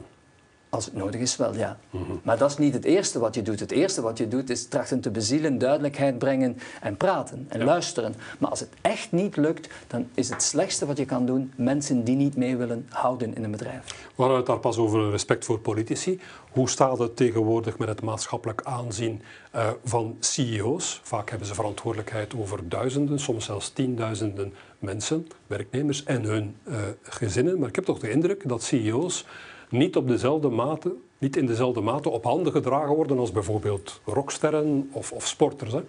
Als 0.74 0.84
het 0.84 0.94
nodig 0.94 1.20
is, 1.20 1.36
wel 1.36 1.54
ja. 1.54 1.78
Mhm. 1.90 2.12
Maar 2.22 2.38
dat 2.38 2.50
is 2.50 2.56
niet 2.56 2.74
het 2.74 2.84
eerste 2.84 3.18
wat 3.18 3.34
je 3.34 3.42
doet. 3.42 3.60
Het 3.60 3.70
eerste 3.70 4.02
wat 4.02 4.18
je 4.18 4.28
doet 4.28 4.50
is 4.50 4.66
trachten 4.66 5.00
te 5.00 5.10
bezielen, 5.10 5.58
duidelijkheid 5.58 6.18
brengen 6.18 6.58
en 6.80 6.96
praten 6.96 7.46
en 7.48 7.64
luisteren. 7.64 8.14
Maar 8.38 8.50
als 8.50 8.60
het 8.60 8.68
echt 8.80 9.12
niet 9.12 9.36
lukt, 9.36 9.68
dan 9.86 10.08
is 10.14 10.28
het 10.28 10.42
slechtste 10.42 10.86
wat 10.86 10.98
je 10.98 11.04
kan 11.04 11.26
doen 11.26 11.52
mensen 11.56 12.04
die 12.04 12.16
niet 12.16 12.36
mee 12.36 12.56
willen 12.56 12.86
houden 12.88 13.34
in 13.34 13.44
een 13.44 13.50
bedrijf. 13.50 14.08
We 14.14 14.22
hadden 14.22 14.36
het 14.36 14.46
daar 14.46 14.58
pas 14.58 14.76
over 14.76 15.10
respect 15.10 15.44
voor 15.44 15.58
politici. 15.58 16.20
Hoe 16.50 16.68
staat 16.68 16.98
het 16.98 17.16
tegenwoordig 17.16 17.78
met 17.78 17.88
het 17.88 18.02
maatschappelijk 18.02 18.60
aanzien 18.62 19.22
uh, 19.54 19.70
van 19.84 20.16
CEO's? 20.20 21.00
Vaak 21.02 21.30
hebben 21.30 21.48
ze 21.48 21.54
verantwoordelijkheid 21.54 22.34
over 22.36 22.68
duizenden, 22.68 23.18
soms 23.18 23.44
zelfs 23.44 23.70
tienduizenden 23.70 24.54
mensen, 24.78 25.26
werknemers 25.46 26.04
en 26.04 26.22
hun 26.22 26.56
uh, 26.64 26.76
gezinnen. 27.02 27.58
Maar 27.58 27.68
ik 27.68 27.74
heb 27.74 27.84
toch 27.84 27.98
de 27.98 28.10
indruk 28.10 28.48
dat 28.48 28.62
CEO's 28.62 29.24
niet, 29.72 29.96
op 29.96 30.08
dezelfde 30.08 30.48
mate, 30.48 30.94
niet 31.18 31.36
in 31.36 31.46
dezelfde 31.46 31.80
mate 31.80 32.08
op 32.08 32.24
handen 32.24 32.52
gedragen 32.52 32.94
worden 32.94 33.18
als 33.18 33.32
bijvoorbeeld 33.32 34.00
rocksterren 34.04 34.90
of, 34.92 35.12
of 35.12 35.26
sporters. 35.26 35.72
Hè? 35.72 35.80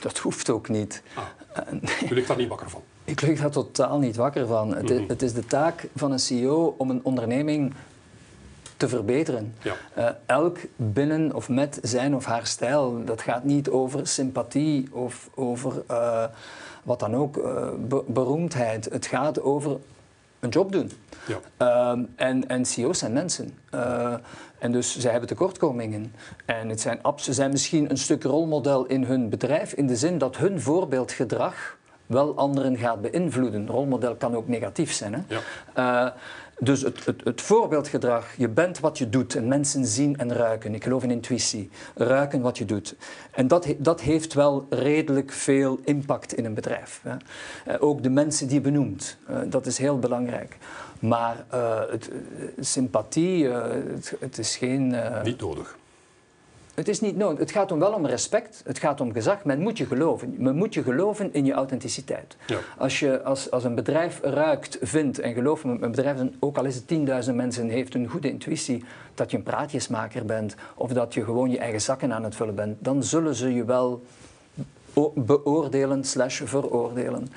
Dat 0.00 0.18
hoeft 0.18 0.50
ook 0.50 0.68
niet. 0.68 1.02
Ah, 1.14 1.24
u 2.10 2.14
ligt 2.14 2.28
daar 2.28 2.36
niet 2.36 2.48
wakker 2.48 2.70
van? 2.70 2.82
Ik 3.04 3.20
lig 3.20 3.40
daar 3.40 3.50
totaal 3.50 3.98
niet 3.98 4.16
wakker 4.16 4.46
van. 4.46 4.74
het, 4.74 4.90
is, 4.90 4.98
mhm. 4.98 5.08
het, 5.08 5.22
is, 5.22 5.32
de 5.32 5.46
taak 5.46 5.88
van 5.96 6.12
een 6.12 6.18
CEO 6.18 6.74
om 6.78 6.90
een 6.90 7.00
onderneming 7.02 7.74
te 8.76 8.88
verbeteren. 8.88 9.54
Ja. 9.62 9.76
Uh, 9.98 10.08
elk 10.26 10.58
binnen 10.76 11.34
of 11.34 11.48
met 11.48 11.78
zijn 11.82 12.14
of 12.14 12.24
haar 12.24 12.46
stijl. 12.46 13.04
Dat 13.04 13.22
gaat 13.22 13.44
niet 13.44 13.68
over 13.68 14.06
sympathie 14.06 14.88
of 14.92 15.30
over 15.34 15.82
uh, 15.90 16.24
wat 16.82 17.00
dan 17.00 17.14
ook, 17.14 17.36
uh, 17.36 17.68
beroemdheid. 18.06 18.84
Het 18.84 19.06
gaat 19.06 19.40
over 19.40 19.78
een 20.40 20.48
job 20.48 20.72
doen. 20.72 20.90
Ja. 21.26 21.40
Ehm, 21.56 22.04
en, 22.16 22.48
en 22.48 22.64
CEO's 22.64 22.98
zijn 22.98 23.12
mensen. 23.12 23.58
Uh, 23.74 24.14
en 24.58 24.72
dus 24.72 24.98
zij 24.98 25.10
hebben 25.10 25.28
tekortkomingen. 25.28 26.14
En 26.44 26.68
het 26.68 26.80
zijn, 26.80 27.00
ze 27.16 27.32
zijn 27.32 27.50
misschien 27.50 27.90
een 27.90 27.98
stuk 27.98 28.22
rolmodel 28.22 28.86
in 28.86 29.04
hun 29.04 29.28
bedrijf, 29.28 29.72
in 29.72 29.86
de 29.86 29.96
zin 29.96 30.18
dat 30.18 30.36
hun 30.36 30.60
voorbeeldgedrag 30.60 31.76
wel 32.06 32.36
anderen 32.36 32.76
gaat 32.76 33.00
beïnvloeden. 33.00 33.66
Rolmodel 33.66 34.14
kan 34.14 34.36
ook 34.36 34.48
negatief 34.48 34.92
zijn. 34.92 35.14
Hè? 35.14 35.20
Ja. 35.74 36.04
Uh, 36.06 36.12
dus 36.60 36.82
het, 36.82 37.04
het, 37.04 37.24
het, 37.24 37.40
voorbeeldgedrag, 37.40 38.34
je 38.36 38.48
bent 38.48 38.80
wat 38.80 38.98
je 38.98 39.08
doet 39.08 39.34
en 39.34 39.48
mensen 39.48 39.86
zien 39.86 40.16
en 40.16 40.32
ruiken. 40.32 40.74
Ik 40.74 40.82
geloof 40.82 41.02
in 41.02 41.10
intuïtie. 41.10 41.70
Ruiken 41.94 42.40
wat 42.40 42.58
je 42.58 42.64
doet. 42.64 42.96
En 43.30 43.48
dat, 43.48 43.74
dat 43.78 44.00
heeft 44.00 44.34
wel 44.34 44.66
redelijk 44.70 45.32
veel 45.32 45.78
impact 45.84 46.34
in 46.34 46.44
een 46.44 46.54
bedrijf. 46.54 47.00
Hè. 47.02 47.16
Uh, 47.72 47.82
ook 47.82 48.02
de 48.02 48.10
mensen 48.10 48.46
die 48.46 48.56
je 48.56 48.60
benoemt, 48.60 49.16
uh, 49.30 49.38
dat 49.46 49.66
is 49.66 49.78
heel 49.78 49.98
belangrijk. 49.98 50.56
Maar 51.00 51.44
uh, 51.54 51.80
het, 51.90 52.10
sympathie, 52.60 53.48
het, 54.18 54.38
is 54.38 54.56
geen... 54.56 54.94
Niet 55.22 55.40
nodig. 55.40 55.76
Het 56.78 56.88
is 56.88 57.00
niet 57.00 57.16
nodig. 57.16 57.38
Het 57.38 57.50
gaat 57.50 57.72
om 57.72 57.78
wel 57.78 57.92
om 57.92 58.06
respect, 58.06 58.62
het 58.64 58.78
gaat 58.78 59.00
om 59.00 59.12
gezag. 59.12 59.44
Men 59.44 59.60
moet 59.60 59.78
je 59.78 59.86
geloven. 59.86 60.34
Men 60.36 60.56
moet 60.56 60.74
je 60.74 60.82
geloven 60.82 61.32
in 61.32 61.44
je 61.44 61.52
authenticiteit. 61.52 62.36
Ja. 62.46 62.58
Als, 62.78 62.98
je, 62.98 63.22
als, 63.22 63.50
als 63.50 63.64
een 63.64 63.74
bedrijf 63.74 64.20
ruikt, 64.22 64.78
vindt 64.80 65.18
en 65.18 65.34
gelooft, 65.34 65.64
een 65.64 65.80
bedrijf, 65.80 66.20
ook 66.38 66.58
al 66.58 66.64
is 66.64 66.74
het 66.74 67.24
10.000 67.28 67.34
mensen, 67.34 67.68
heeft 67.68 67.94
een 67.94 68.08
goede 68.08 68.30
intuïtie 68.30 68.84
dat 69.14 69.30
je 69.30 69.36
een 69.36 69.42
praatjesmaker 69.42 70.24
bent 70.24 70.54
of 70.74 70.92
dat 70.92 71.14
je 71.14 71.24
gewoon 71.24 71.50
je 71.50 71.58
eigen 71.58 71.80
zakken 71.80 72.12
aan 72.12 72.24
het 72.24 72.34
vullen 72.34 72.54
bent, 72.54 72.76
dan 72.84 73.02
zullen 73.02 73.34
ze 73.34 73.54
je 73.54 73.64
wel 73.64 74.02
beoordelen 75.14 76.04
slash 76.04 76.42
veroordelen. 76.44 77.28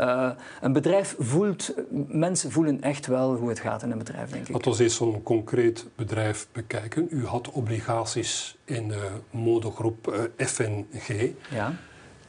Uh, 0.00 0.30
een 0.60 0.72
bedrijf 0.72 1.16
voelt, 1.18 1.74
mensen 2.08 2.50
voelen 2.50 2.80
echt 2.80 3.06
wel 3.06 3.34
hoe 3.34 3.48
het 3.48 3.60
gaat 3.60 3.82
in 3.82 3.90
een 3.90 3.98
bedrijf, 3.98 4.30
denk 4.30 4.48
ik. 4.48 4.54
Laten 4.54 4.72
we 4.72 4.82
eens 4.82 4.96
zo'n 4.96 5.22
concreet 5.22 5.86
bedrijf 5.94 6.48
bekijken. 6.52 7.06
U 7.10 7.26
had 7.26 7.50
obligaties 7.50 8.58
in 8.64 8.88
uh, 8.88 8.96
modegroep 9.30 10.08
eh, 10.08 10.46
FNG. 10.46 11.30
Ja. 11.50 11.74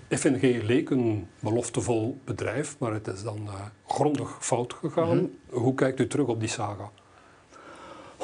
FNG 0.09 0.63
leek 0.63 0.89
een 0.89 1.27
beloftevol 1.39 2.17
bedrijf, 2.23 2.75
maar 2.79 2.93
het 2.93 3.07
is 3.07 3.23
dan 3.23 3.49
grondig 3.87 4.37
fout 4.39 4.73
gegaan. 4.73 5.17
Mhm. 5.17 5.25
Hoe 5.49 5.73
kijkt 5.73 5.99
u 5.99 6.07
terug 6.07 6.27
op 6.27 6.39
die 6.39 6.49
saga? 6.49 6.91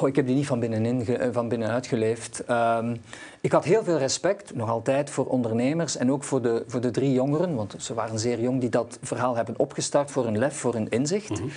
Ik 0.04 0.16
heb 0.16 0.26
die 0.26 0.34
niet 0.34 0.46
van, 0.46 0.60
binnenin, 0.60 1.06
eh, 1.06 1.28
van 1.32 1.48
binnenuit 1.48 1.86
geleefd. 1.86 2.42
Um, 2.50 3.00
ik 3.40 3.52
had 3.52 3.64
heel 3.64 3.84
veel 3.84 3.98
respect, 3.98 4.54
nog 4.54 4.70
altijd, 4.70 5.10
voor 5.10 5.26
ondernemers 5.26 5.96
en 5.96 6.12
ook 6.12 6.24
voor 6.24 6.42
de, 6.42 6.64
voor 6.66 6.80
de 6.80 6.90
drie 6.90 7.12
jongeren, 7.12 7.54
want 7.54 7.74
ze 7.78 7.94
waren 7.94 8.18
zeer 8.18 8.40
jong, 8.40 8.60
die 8.60 8.68
dat 8.68 8.98
verhaal 9.02 9.36
hebben 9.36 9.54
opgestart 9.58 10.10
voor 10.10 10.24
hun 10.24 10.38
lef, 10.38 10.56
voor 10.56 10.74
hun 10.74 10.88
inzicht. 10.88 11.30
Mhm. 11.30 11.48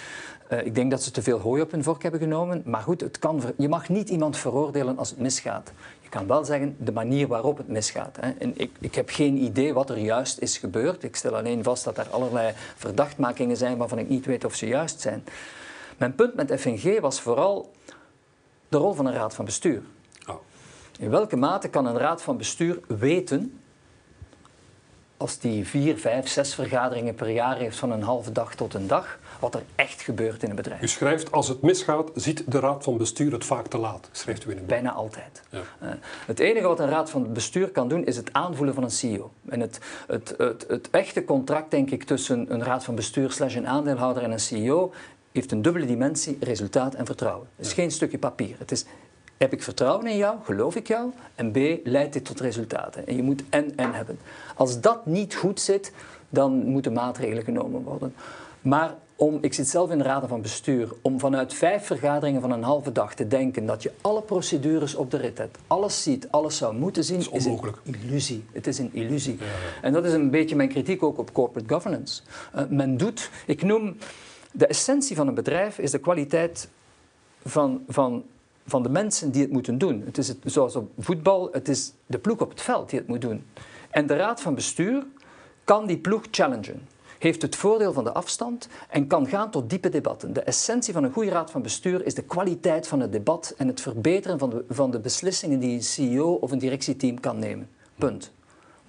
uh, 0.51 0.65
ik 0.65 0.75
denk 0.75 0.91
dat 0.91 1.03
ze 1.03 1.11
te 1.11 1.21
veel 1.21 1.39
hooi 1.39 1.61
op 1.61 1.71
hun 1.71 1.83
vork 1.83 2.01
hebben 2.01 2.19
genomen. 2.19 2.61
Maar 2.65 2.81
goed, 2.81 3.01
het 3.01 3.19
kan 3.19 3.41
je 3.57 3.69
mag 3.69 3.89
niet 3.89 4.09
iemand 4.09 4.37
veroordelen 4.37 4.97
als 4.97 5.09
het 5.09 5.19
misgaat. 5.19 5.71
Je 6.01 6.09
kan 6.09 6.27
wel 6.27 6.45
zeggen 6.45 6.75
de 6.79 6.91
manier 6.91 7.27
waarop 7.27 7.57
het 7.57 7.67
misgaat. 7.67 8.17
Hè. 8.19 8.31
En 8.31 8.53
ik, 8.55 8.71
ik 8.79 8.95
heb 8.95 9.09
geen 9.09 9.43
idee 9.43 9.73
wat 9.73 9.89
er 9.89 9.97
juist 9.97 10.39
is 10.39 10.57
gebeurd. 10.57 11.03
Ik 11.03 11.15
stel 11.15 11.35
alleen 11.35 11.63
vast 11.63 11.83
dat 11.83 11.97
er 11.97 12.07
allerlei 12.09 12.53
verdachtmakingen 12.75 13.57
zijn 13.57 13.77
waarvan 13.77 13.99
ik 13.99 14.09
niet 14.09 14.25
weet 14.25 14.45
of 14.45 14.55
ze 14.55 14.67
juist 14.67 15.01
zijn. 15.01 15.23
Mijn 15.97 16.15
punt 16.15 16.35
met 16.35 16.53
FNG 16.59 16.99
was 16.99 17.21
vooral 17.21 17.69
de 18.69 18.77
rol 18.77 18.93
van 18.93 19.05
een 19.05 19.13
raad 19.13 19.35
van 19.35 19.45
bestuur. 19.45 19.81
Oh. 20.27 20.35
In 20.99 21.09
welke 21.09 21.35
mate 21.35 21.67
kan 21.67 21.85
een 21.85 21.97
raad 21.97 22.21
van 22.21 22.37
bestuur 22.37 22.79
weten, 22.87 23.59
als 25.19 25.39
die 25.39 25.67
vier, 25.67 25.97
vijf, 25.97 26.27
zes 26.27 26.55
vergaderingen 26.55 27.15
per 27.15 27.29
jaar 27.29 27.57
heeft 27.57 27.77
van 27.77 27.91
een 27.91 28.01
halve 28.01 28.31
dag 28.31 28.55
tot 28.55 28.73
een 28.73 28.87
dag, 28.87 29.19
wat 29.39 29.55
er 29.55 29.63
echt 29.75 30.01
gebeurt 30.01 30.43
in 30.43 30.49
een 30.49 30.55
bedrijf. 30.55 30.81
U 30.81 30.87
schrijft, 30.87 31.31
als 31.31 31.47
het 31.47 31.61
misgaat, 31.61 32.11
ziet 32.15 32.43
de 32.51 32.59
raad 32.59 32.83
van 32.83 32.97
bestuur 32.97 33.31
het 33.31 33.45
vaak 33.45 33.67
te 33.67 33.77
laat, 33.77 34.09
schrijft 34.11 34.45
u 34.45 34.49
in 34.49 34.57
boek. 34.57 34.67
Bijna 34.67 34.91
altijd. 34.91 35.41
Ja. 35.49 35.61
Uh, 35.83 35.89
het 36.25 36.39
enige 36.39 36.67
wat 36.67 36.79
een 36.79 36.89
raad 36.89 37.09
van 37.09 37.33
bestuur 37.33 37.69
kan 37.69 37.87
doen, 37.87 38.05
is 38.05 38.15
het 38.15 38.33
aanvoelen 38.33 38.73
van 38.73 38.83
een 38.83 38.91
CEO. 38.91 39.31
En 39.49 39.59
het, 39.59 39.79
het, 40.07 40.33
het, 40.37 40.65
het 40.67 40.89
echte 40.89 41.23
contract, 41.23 41.71
denk 41.71 41.91
ik, 41.91 42.03
tussen 42.03 42.53
een 42.53 42.63
raad 42.63 42.83
van 42.83 42.95
bestuur 42.95 43.31
slash 43.31 43.55
een 43.55 43.67
aandeelhouder 43.67 44.23
en 44.23 44.31
een 44.31 44.39
CEO, 44.39 44.91
heeft 45.31 45.51
een 45.51 45.61
dubbele 45.61 45.85
dimensie, 45.85 46.37
resultaat 46.39 46.93
en 46.95 47.05
vertrouwen. 47.05 47.47
Het 47.55 47.65
is 47.65 47.73
geen 47.73 47.91
stukje 47.91 48.17
papier. 48.17 48.55
Het 48.57 48.71
is, 48.71 48.85
heb 49.37 49.53
ik 49.53 49.63
vertrouwen 49.63 50.07
in 50.07 50.17
jou, 50.17 50.37
geloof 50.43 50.75
ik 50.75 50.87
jou? 50.87 51.11
En 51.35 51.51
B, 51.51 51.57
leidt 51.83 52.13
dit 52.13 52.25
tot 52.25 52.39
resultaten. 52.39 53.07
En 53.07 53.15
je 53.15 53.23
moet 53.23 53.43
en-en 53.49 53.93
hebben. 53.93 54.19
Als 54.55 54.81
dat 54.81 55.05
niet 55.05 55.35
goed 55.35 55.59
zit, 55.59 55.91
dan 56.29 56.65
moeten 56.65 56.93
maatregelen 56.93 57.43
genomen 57.43 57.83
worden. 57.83 58.13
Maar 58.61 58.95
om, 59.15 59.37
ik 59.41 59.53
zit 59.53 59.67
zelf 59.67 59.91
in 59.91 59.97
de 59.97 60.03
raden 60.03 60.29
van 60.29 60.41
bestuur, 60.41 60.89
om 61.01 61.19
vanuit 61.19 61.53
vijf 61.53 61.85
vergaderingen 61.85 62.41
van 62.41 62.51
een 62.51 62.63
halve 62.63 62.91
dag 62.91 63.13
te 63.13 63.27
denken 63.27 63.65
dat 63.65 63.83
je 63.83 63.91
alle 64.01 64.21
procedures 64.21 64.95
op 64.95 65.11
de 65.11 65.17
rit 65.17 65.37
hebt, 65.37 65.57
alles 65.67 66.03
ziet, 66.03 66.27
alles 66.31 66.57
zou 66.57 66.75
moeten 66.75 67.03
zien, 67.03 67.19
is, 67.19 67.27
onmogelijk. 67.27 67.77
een 67.85 67.95
illusie. 68.05 68.43
Het 68.51 68.67
is 68.67 68.77
een 68.77 68.89
illusie. 68.93 69.37
En 69.81 69.93
dat 69.93 70.05
is 70.05 70.13
een 70.13 70.29
beetje 70.29 70.55
mijn 70.55 70.69
kritiek 70.69 71.03
ook 71.03 71.17
op 71.17 71.33
corporate 71.33 71.73
governance. 71.73 72.21
Uh, 72.55 72.61
men 72.69 72.97
doet, 72.97 73.29
ik 73.45 73.61
noem 73.61 73.97
de 74.51 74.67
essentie 74.67 75.15
van 75.15 75.27
een 75.27 75.33
bedrijf 75.33 75.77
is 75.77 75.91
de 75.91 75.99
kwaliteit 75.99 76.69
van, 77.45 77.83
van, 77.87 78.23
van 78.67 78.83
de 78.83 78.89
mensen 78.89 79.31
die 79.31 79.41
het 79.41 79.51
moeten 79.51 79.77
doen. 79.77 80.01
Het 80.05 80.17
is 80.17 80.33
zoals 80.43 80.75
op 80.75 80.91
voetbal, 80.97 81.49
het 81.51 81.67
is 81.67 81.93
de 82.05 82.19
ploeg 82.19 82.39
op 82.39 82.49
het 82.49 82.61
veld 82.61 82.89
die 82.89 82.99
het 82.99 83.07
moet 83.07 83.21
doen. 83.21 83.45
En 83.89 84.07
de 84.07 84.15
raad 84.15 84.41
van 84.41 84.55
bestuur 84.55 85.05
kan 85.63 85.87
die 85.87 85.97
ploeg 85.97 86.23
challengen. 86.31 86.87
Heeft 87.19 87.41
het 87.41 87.55
voordeel 87.55 87.93
van 87.93 88.03
de 88.03 88.11
afstand 88.11 88.67
en 88.89 89.07
kan 89.07 89.27
gaan 89.27 89.51
tot 89.51 89.69
diepe 89.69 89.89
debatten. 89.89 90.33
De 90.33 90.41
essentie 90.41 90.93
van 90.93 91.03
een 91.03 91.11
goede 91.11 91.29
raad 91.29 91.51
van 91.51 91.61
bestuur 91.61 92.05
is 92.05 92.13
de 92.13 92.23
kwaliteit 92.23 92.87
van 92.87 92.99
het 92.99 93.11
debat 93.11 93.53
en 93.57 93.67
het 93.67 93.81
verbeteren 93.81 94.39
van 94.39 94.49
de, 94.49 94.65
van 94.69 94.91
de 94.91 94.99
beslissingen 94.99 95.59
die 95.59 95.75
een 95.75 95.83
CEO 95.83 96.33
of 96.33 96.51
een 96.51 96.59
directieteam 96.59 97.19
kan 97.19 97.39
nemen. 97.39 97.69
Punt. 97.95 98.31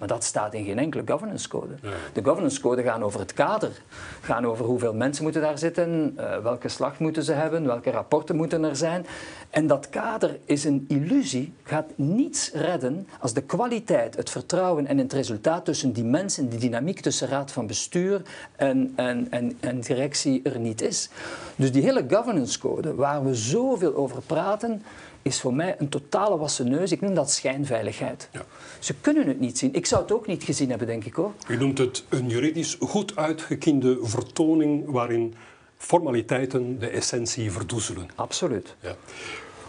Maar 0.01 0.09
dat 0.09 0.23
staat 0.23 0.53
in 0.53 0.65
geen 0.65 0.79
enkele 0.79 1.03
governance 1.05 1.47
code. 1.47 1.73
De 2.13 2.23
governance 2.23 2.61
code 2.61 2.83
gaan 2.83 3.03
over 3.03 3.19
het 3.19 3.33
kader, 3.33 3.81
gaan 4.21 4.45
over 4.45 4.65
hoeveel 4.65 4.93
mensen 4.93 5.23
moeten 5.23 5.41
daar 5.41 5.57
zitten, 5.57 6.15
uh, 6.19 6.37
welke 6.37 6.67
slag 6.67 6.99
moeten 6.99 7.23
ze 7.23 7.31
hebben, 7.31 7.65
welke 7.65 7.91
rapporten 7.91 8.35
moeten 8.35 8.63
er 8.63 8.75
zijn. 8.75 9.05
En 9.49 9.67
dat 9.67 9.89
kader 9.89 10.39
is 10.45 10.63
een 10.63 10.85
illusie, 10.87 11.53
gaat 11.63 11.91
niets 11.95 12.51
redden 12.51 13.07
als 13.19 13.33
de 13.33 13.41
kwaliteit, 13.41 14.15
het 14.15 14.29
vertrouwen 14.29 14.87
en 14.87 14.97
het 14.97 15.13
resultaat 15.13 15.65
tussen 15.65 15.91
die 15.91 16.03
mensen, 16.03 16.49
die 16.49 16.59
dynamiek 16.59 16.99
tussen 16.99 17.27
raad 17.27 17.51
van 17.51 17.67
bestuur 17.67 18.21
en, 18.55 18.93
en, 18.95 19.27
en, 19.29 19.57
en 19.59 19.79
directie 19.79 20.41
er 20.43 20.59
niet 20.59 20.81
is. 20.81 21.09
Dus 21.55 21.71
die 21.71 21.83
hele 21.83 22.05
governance 22.09 22.59
code, 22.59 22.95
waar 22.95 23.23
we 23.25 23.35
zoveel 23.35 23.95
over 23.95 24.21
praten, 24.21 24.81
is 25.21 25.41
voor 25.41 25.53
mij 25.53 25.75
een 25.77 25.89
totale 25.89 26.37
wassen 26.37 26.69
neus. 26.69 26.91
Ik 26.91 27.01
noem 27.01 27.13
dat 27.13 27.31
schijnveiligheid. 27.31 28.29
Ja. 28.31 28.45
Ze 28.79 28.93
kunnen 29.01 29.27
het 29.27 29.39
niet 29.39 29.57
zien. 29.57 29.73
Ik 29.73 29.85
zou 29.85 30.01
het 30.01 30.11
ook 30.11 30.27
niet 30.27 30.43
gezien 30.43 30.69
hebben, 30.69 30.87
denk 30.87 31.05
ik 31.05 31.13
hoor. 31.13 31.31
U 31.47 31.57
noemt 31.57 31.77
het 31.77 32.03
een 32.09 32.29
juridisch 32.29 32.77
goed 32.79 33.15
uitgekiende 33.15 33.97
vertoning 34.01 34.91
waarin 34.91 35.33
formaliteiten 35.77 36.79
de 36.79 36.87
essentie 36.87 37.51
verdoezelen. 37.51 38.09
Absoluut. 38.15 38.75
Ja. 38.79 38.95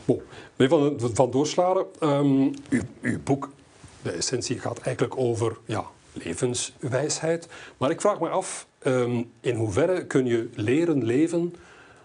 Bon, 0.05 0.23
van, 0.57 1.01
van 1.15 1.31
Doorslaren, 1.31 1.87
um, 2.01 2.55
uw, 2.69 2.83
uw 3.01 3.19
boek, 3.25 3.51
de 4.03 4.11
essentie 4.11 4.59
gaat 4.59 4.79
eigenlijk 4.79 5.17
over 5.17 5.57
ja, 5.65 5.85
levenswijsheid. 6.13 7.49
Maar 7.77 7.91
ik 7.91 8.01
vraag 8.01 8.21
me 8.21 8.29
af, 8.29 8.67
um, 8.87 9.31
in 9.41 9.55
hoeverre 9.55 10.07
kun 10.07 10.27
je 10.27 10.49
leren 10.55 11.05
leven 11.05 11.55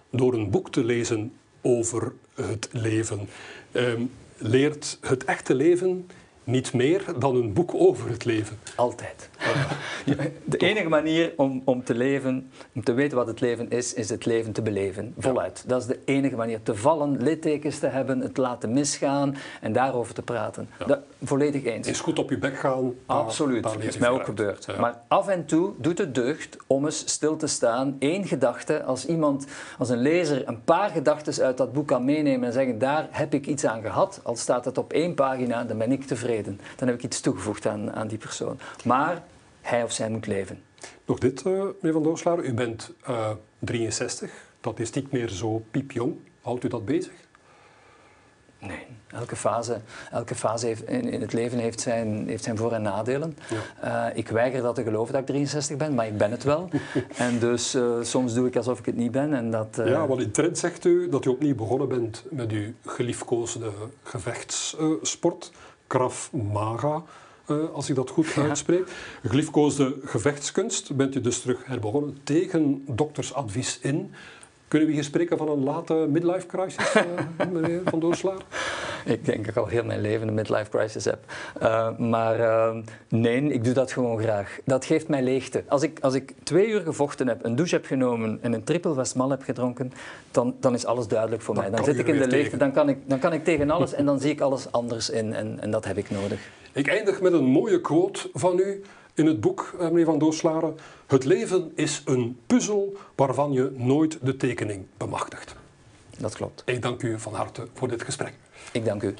door 0.10 0.34
een 0.34 0.50
boek 0.50 0.72
te 0.72 0.84
lezen 0.84 1.34
over 1.62 2.13
het 2.34 2.70
leven. 2.72 3.30
Um, 3.72 4.12
leert 4.38 4.98
het 5.02 5.26
echte 5.26 5.56
leven 5.56 6.08
niet 6.43 6.74
meer 6.74 7.04
dan 7.20 7.36
een 7.36 7.54
boek 7.54 7.74
over 7.74 8.10
het 8.10 8.26
leven. 8.26 8.60
Altijd. 8.76 9.30
De 10.43 10.58
enige 10.58 10.89
manier 10.89 11.34
om, 11.36 11.62
om 11.65 11.84
te 11.84 11.95
leven, 11.95 12.52
om 12.76 12.84
te 12.84 12.93
weten 12.93 13.17
wat 13.17 13.28
het 13.28 13.41
leven 13.41 13.69
is, 13.69 13.93
is 13.93 14.10
het 14.10 14.26
leven 14.26 14.52
te 14.52 14.62
beleven. 14.62 15.13
Voluit. 15.17 15.63
Dat 15.67 15.82
is 15.82 15.88
de 15.88 16.00
enige 16.06 16.36
manier. 16.36 16.63
Te 16.63 16.76
vallen, 16.76 17.21
littekens 17.23 17.80
te 17.80 17.88
hebben, 17.88 18.19
het 18.19 18.38
laten 18.38 18.73
misgaan 18.73 19.36
en 19.62 19.73
daarover 19.73 20.13
te 20.13 20.21
praten. 20.21 20.69
Dat, 20.86 21.00
volledig 21.23 21.63
eens. 21.63 21.88
Is 21.88 22.00
goed 22.00 22.19
op 22.19 22.30
je 22.30 22.38
bek 22.38 22.58
gaan. 22.58 22.93
Absoluut. 23.06 23.63
Dat 23.63 23.84
is 23.84 23.97
mij 23.97 24.10
ook 24.10 24.26
gebeurd. 24.26 24.78
Maar 24.80 25.02
af 25.08 25.28
en 25.28 25.45
toe 25.45 25.73
doet 25.78 25.97
het 25.97 26.15
deugd 26.15 26.58
om 26.67 26.86
eens 26.86 27.12
stil 27.12 27.36
te 27.36 27.47
staan. 27.47 27.95
Eén 28.00 28.28
gedachte, 28.28 28.84
als 28.84 29.06
iemand, 29.06 29.47
als 29.78 29.89
een 29.89 30.02
lezer 30.02 30.47
een 30.47 30.63
paar 30.63 30.89
gedachten 30.89 31.43
uit 31.43 31.58
dat 31.58 31.73
boek 31.73 31.88
kan 31.88 32.06
meenemen 32.06 32.47
en 32.47 32.54
zeggen, 32.54 32.80
daar 32.80 33.08
heb 33.12 33.34
ik 33.34 33.47
iets 33.47 33.65
aan 33.65 33.82
gehad, 33.82 34.19
al 34.23 34.36
staat 34.36 34.65
het 34.65 34.78
op 34.78 34.93
één 34.93 35.13
pagina, 35.13 35.63
dan 35.63 35.78
ben 35.78 35.91
ik 35.91 36.04
tevreden. 36.04 36.60
Dan 36.76 36.88
heb 36.88 36.97
ik 36.97 37.04
iets 37.04 37.21
toegevoegd 37.21 37.65
aan, 37.65 37.93
aan 37.93 38.08
die 38.08 38.17
persoon. 38.17 38.60
Maar 38.84 39.23
hij 39.68 39.84
of 39.84 39.92
zij 39.92 40.10
moet 40.10 40.28
leven. 40.28 40.62
Nog 41.06 41.20
dit, 41.20 41.44
uh, 41.46 41.54
meneer 41.54 41.94
Van 41.94 42.04
Dooslaar. 42.04 42.40
U 42.40 42.54
bent 42.54 42.94
uh, 43.10 43.30
63. 43.60 44.32
Dat 44.62 44.80
is 44.80 44.92
niet 44.92 45.12
meer 45.12 45.30
zo 45.30 45.64
piepjong. 45.72 46.16
Houdt 46.42 46.64
u 46.64 46.68
dat 46.68 46.86
bezig? 46.86 47.14
Nee, 48.60 48.86
elke 49.08 49.36
fase, 49.36 49.82
elke 50.12 50.36
fase 50.36 50.66
heeft, 50.66 50.84
in, 50.88 51.22
het 51.22 51.34
leven 51.34 51.58
heeft 51.60 51.82
zijn, 51.82 52.28
heeft 52.28 52.44
zijn 52.44 52.58
voor- 52.58 52.72
en 52.72 52.82
nadelen. 52.82 53.38
Ja. 53.82 54.10
Uh, 54.10 54.18
ik 54.18 54.28
weiger 54.28 54.62
dat 54.62 54.76
te 54.76 54.84
geloven 54.84 55.14
dat 55.14 55.22
ik 55.22 55.28
63 55.28 55.78
ben, 55.78 55.94
maar 55.96 56.08
ik 56.08 56.18
ben 56.18 56.32
het 56.32 56.44
wel. 56.44 56.70
en 57.18 57.40
dus 57.40 57.76
uh, 57.76 58.02
soms 58.02 58.34
doe 58.34 58.48
ik 58.48 58.56
alsof 58.56 58.80
ik 58.80 58.86
het 58.86 58.96
niet 58.96 59.12
ben. 59.12 59.34
En 59.34 59.52
dat, 59.52 59.78
uh... 59.80 59.88
Ja, 59.88 60.08
want 60.08 60.22
in 60.22 60.32
trend 60.32 60.58
zegt 60.58 60.86
u 60.86 61.10
dat 61.10 61.26
u 61.26 61.30
opnieuw 61.30 61.56
begonnen 61.56 61.88
bent 61.88 62.24
met 62.30 62.52
uw 62.52 62.74
geliefkoosde 62.86 63.72
gevechtssport. 64.04 65.52
Krav 65.88 66.32
Maga, 66.32 67.04
als 67.74 67.90
ik 67.90 67.96
dat 67.96 68.10
goed 68.10 68.28
ja. 68.28 68.48
uitspreek. 68.48 68.88
Geliefkoosde 69.28 69.96
gevechtskunst 70.04 70.96
bent 70.96 71.16
u 71.16 71.22
dus 71.22 71.42
terug 71.42 71.66
herbegonnen 71.66 72.18
tegen 72.24 72.84
doktersadvies 72.88 73.80
in. 73.82 74.14
Kunnen 74.68 74.88
we 74.88 74.94
hier 74.94 75.04
spreken 75.04 75.38
van 75.38 75.50
een 75.50 75.64
late 75.64 75.94
midlife 75.94 76.46
crisis, 76.46 76.96
uh, 76.96 77.48
meneer 77.54 77.82
Van 77.86 78.00
Doorslaar? 78.00 78.42
Ik 79.06 79.26
denk 79.26 79.38
dat 79.38 79.48
ik 79.48 79.56
al 79.56 79.68
heel 79.68 79.84
mijn 79.84 80.02
leven 80.02 80.28
een 80.28 80.34
midlife 80.34 80.70
crisis 80.70 81.06
heb. 81.06 81.20
Uh, 81.62 81.98
maar 81.98 82.40
uh, 82.40 82.76
nee, 83.10 83.42
ik 83.42 83.64
doe 83.64 83.74
dat 83.74 83.92
gewoon 83.92 84.20
graag. 84.20 84.60
Dat 84.66 84.86
geeft 84.86 85.08
mij 85.08 85.24
leegte. 85.24 85.64
Als 85.68 85.84
ik, 85.84 86.00
als 86.00 86.14
ik 86.14 86.34
twee 86.44 86.68
uur 86.68 86.82
gevochten 86.82 87.28
heb, 87.28 87.46
een 87.46 87.56
douche 87.56 87.76
heb 87.76 87.86
genomen 87.86 88.40
en 88.42 88.54
een 88.54 88.64
triple 88.64 88.96
Westmal 88.96 89.30
heb 89.30 89.44
gedronken, 89.44 89.92
dan, 90.32 90.56
dan 90.60 90.74
is 90.74 90.86
alles 90.86 91.08
duidelijk 91.08 91.42
voor 91.42 91.56
mij. 91.56 91.70
Dan 91.70 91.84
zit 91.84 92.00
ik 92.00 92.08
in 92.08 92.18
de 92.18 92.28
leegte, 92.28 92.58
dan 92.58 92.72
kan 92.72 92.90
ik, 92.90 92.98
dan 93.06 93.20
kan 93.20 93.34
ik 93.34 93.44
tegen 93.44 93.70
alles 93.70 93.94
en 93.94 94.06
dan 94.06 94.20
zie 94.20 94.32
ik 94.32 94.42
alles 94.42 94.72
anders 94.72 95.10
in 95.10 95.34
en, 95.34 95.60
en 95.60 95.72
dat 95.72 95.86
heb 95.86 95.98
ik 95.98 96.10
nodig. 96.10 96.40
Ik 96.78 96.88
eindig 96.88 97.22
met 97.22 97.34
een 97.34 97.46
mooie 97.46 97.82
quote 97.82 98.30
van 98.34 98.60
u 98.60 98.84
in 99.13 99.26
het 99.26 99.42
boek, 99.42 99.76
eh, 99.80 99.88
meneer 99.88 100.06
Van 100.06 100.20
Doorslaren. 100.20 100.78
Het 101.08 101.26
leven 101.26 101.72
is 101.76 102.02
een 102.06 102.38
puzzel 102.48 102.98
waarvan 103.16 103.52
je 103.52 103.72
nooit 103.76 104.18
de 104.22 104.36
tekening 104.36 104.86
bemachtigt. 104.98 105.56
Dat 106.18 106.36
klopt. 106.36 106.63
Ik 106.66 106.82
dank 106.82 107.04
u 107.04 107.20
van 107.20 107.34
harte 107.34 107.68
voor 107.74 107.88
dit 107.88 108.04
gesprek. 108.04 108.34
Ik 108.72 108.86
dank 108.86 109.04
u. 109.04 109.13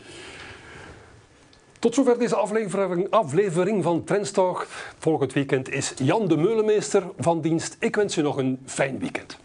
Tot 1.80 1.94
zover 1.94 2.20
deze 2.20 2.36
aflevering, 2.36 3.10
aflevering 3.10 3.84
van 3.84 4.04
Trendstalk. 4.04 4.66
Volgend 4.98 5.34
weekend 5.34 5.70
is 5.70 5.94
Jan 5.96 6.28
de 6.28 6.38
Meulemeester 6.38 7.04
van 7.18 7.42
dienst. 7.42 7.76
Ik 7.80 7.96
wens 7.96 8.18
u 8.18 8.22
nog 8.22 8.38
een 8.38 8.60
fijn 8.66 9.00
weekend. 9.00 9.38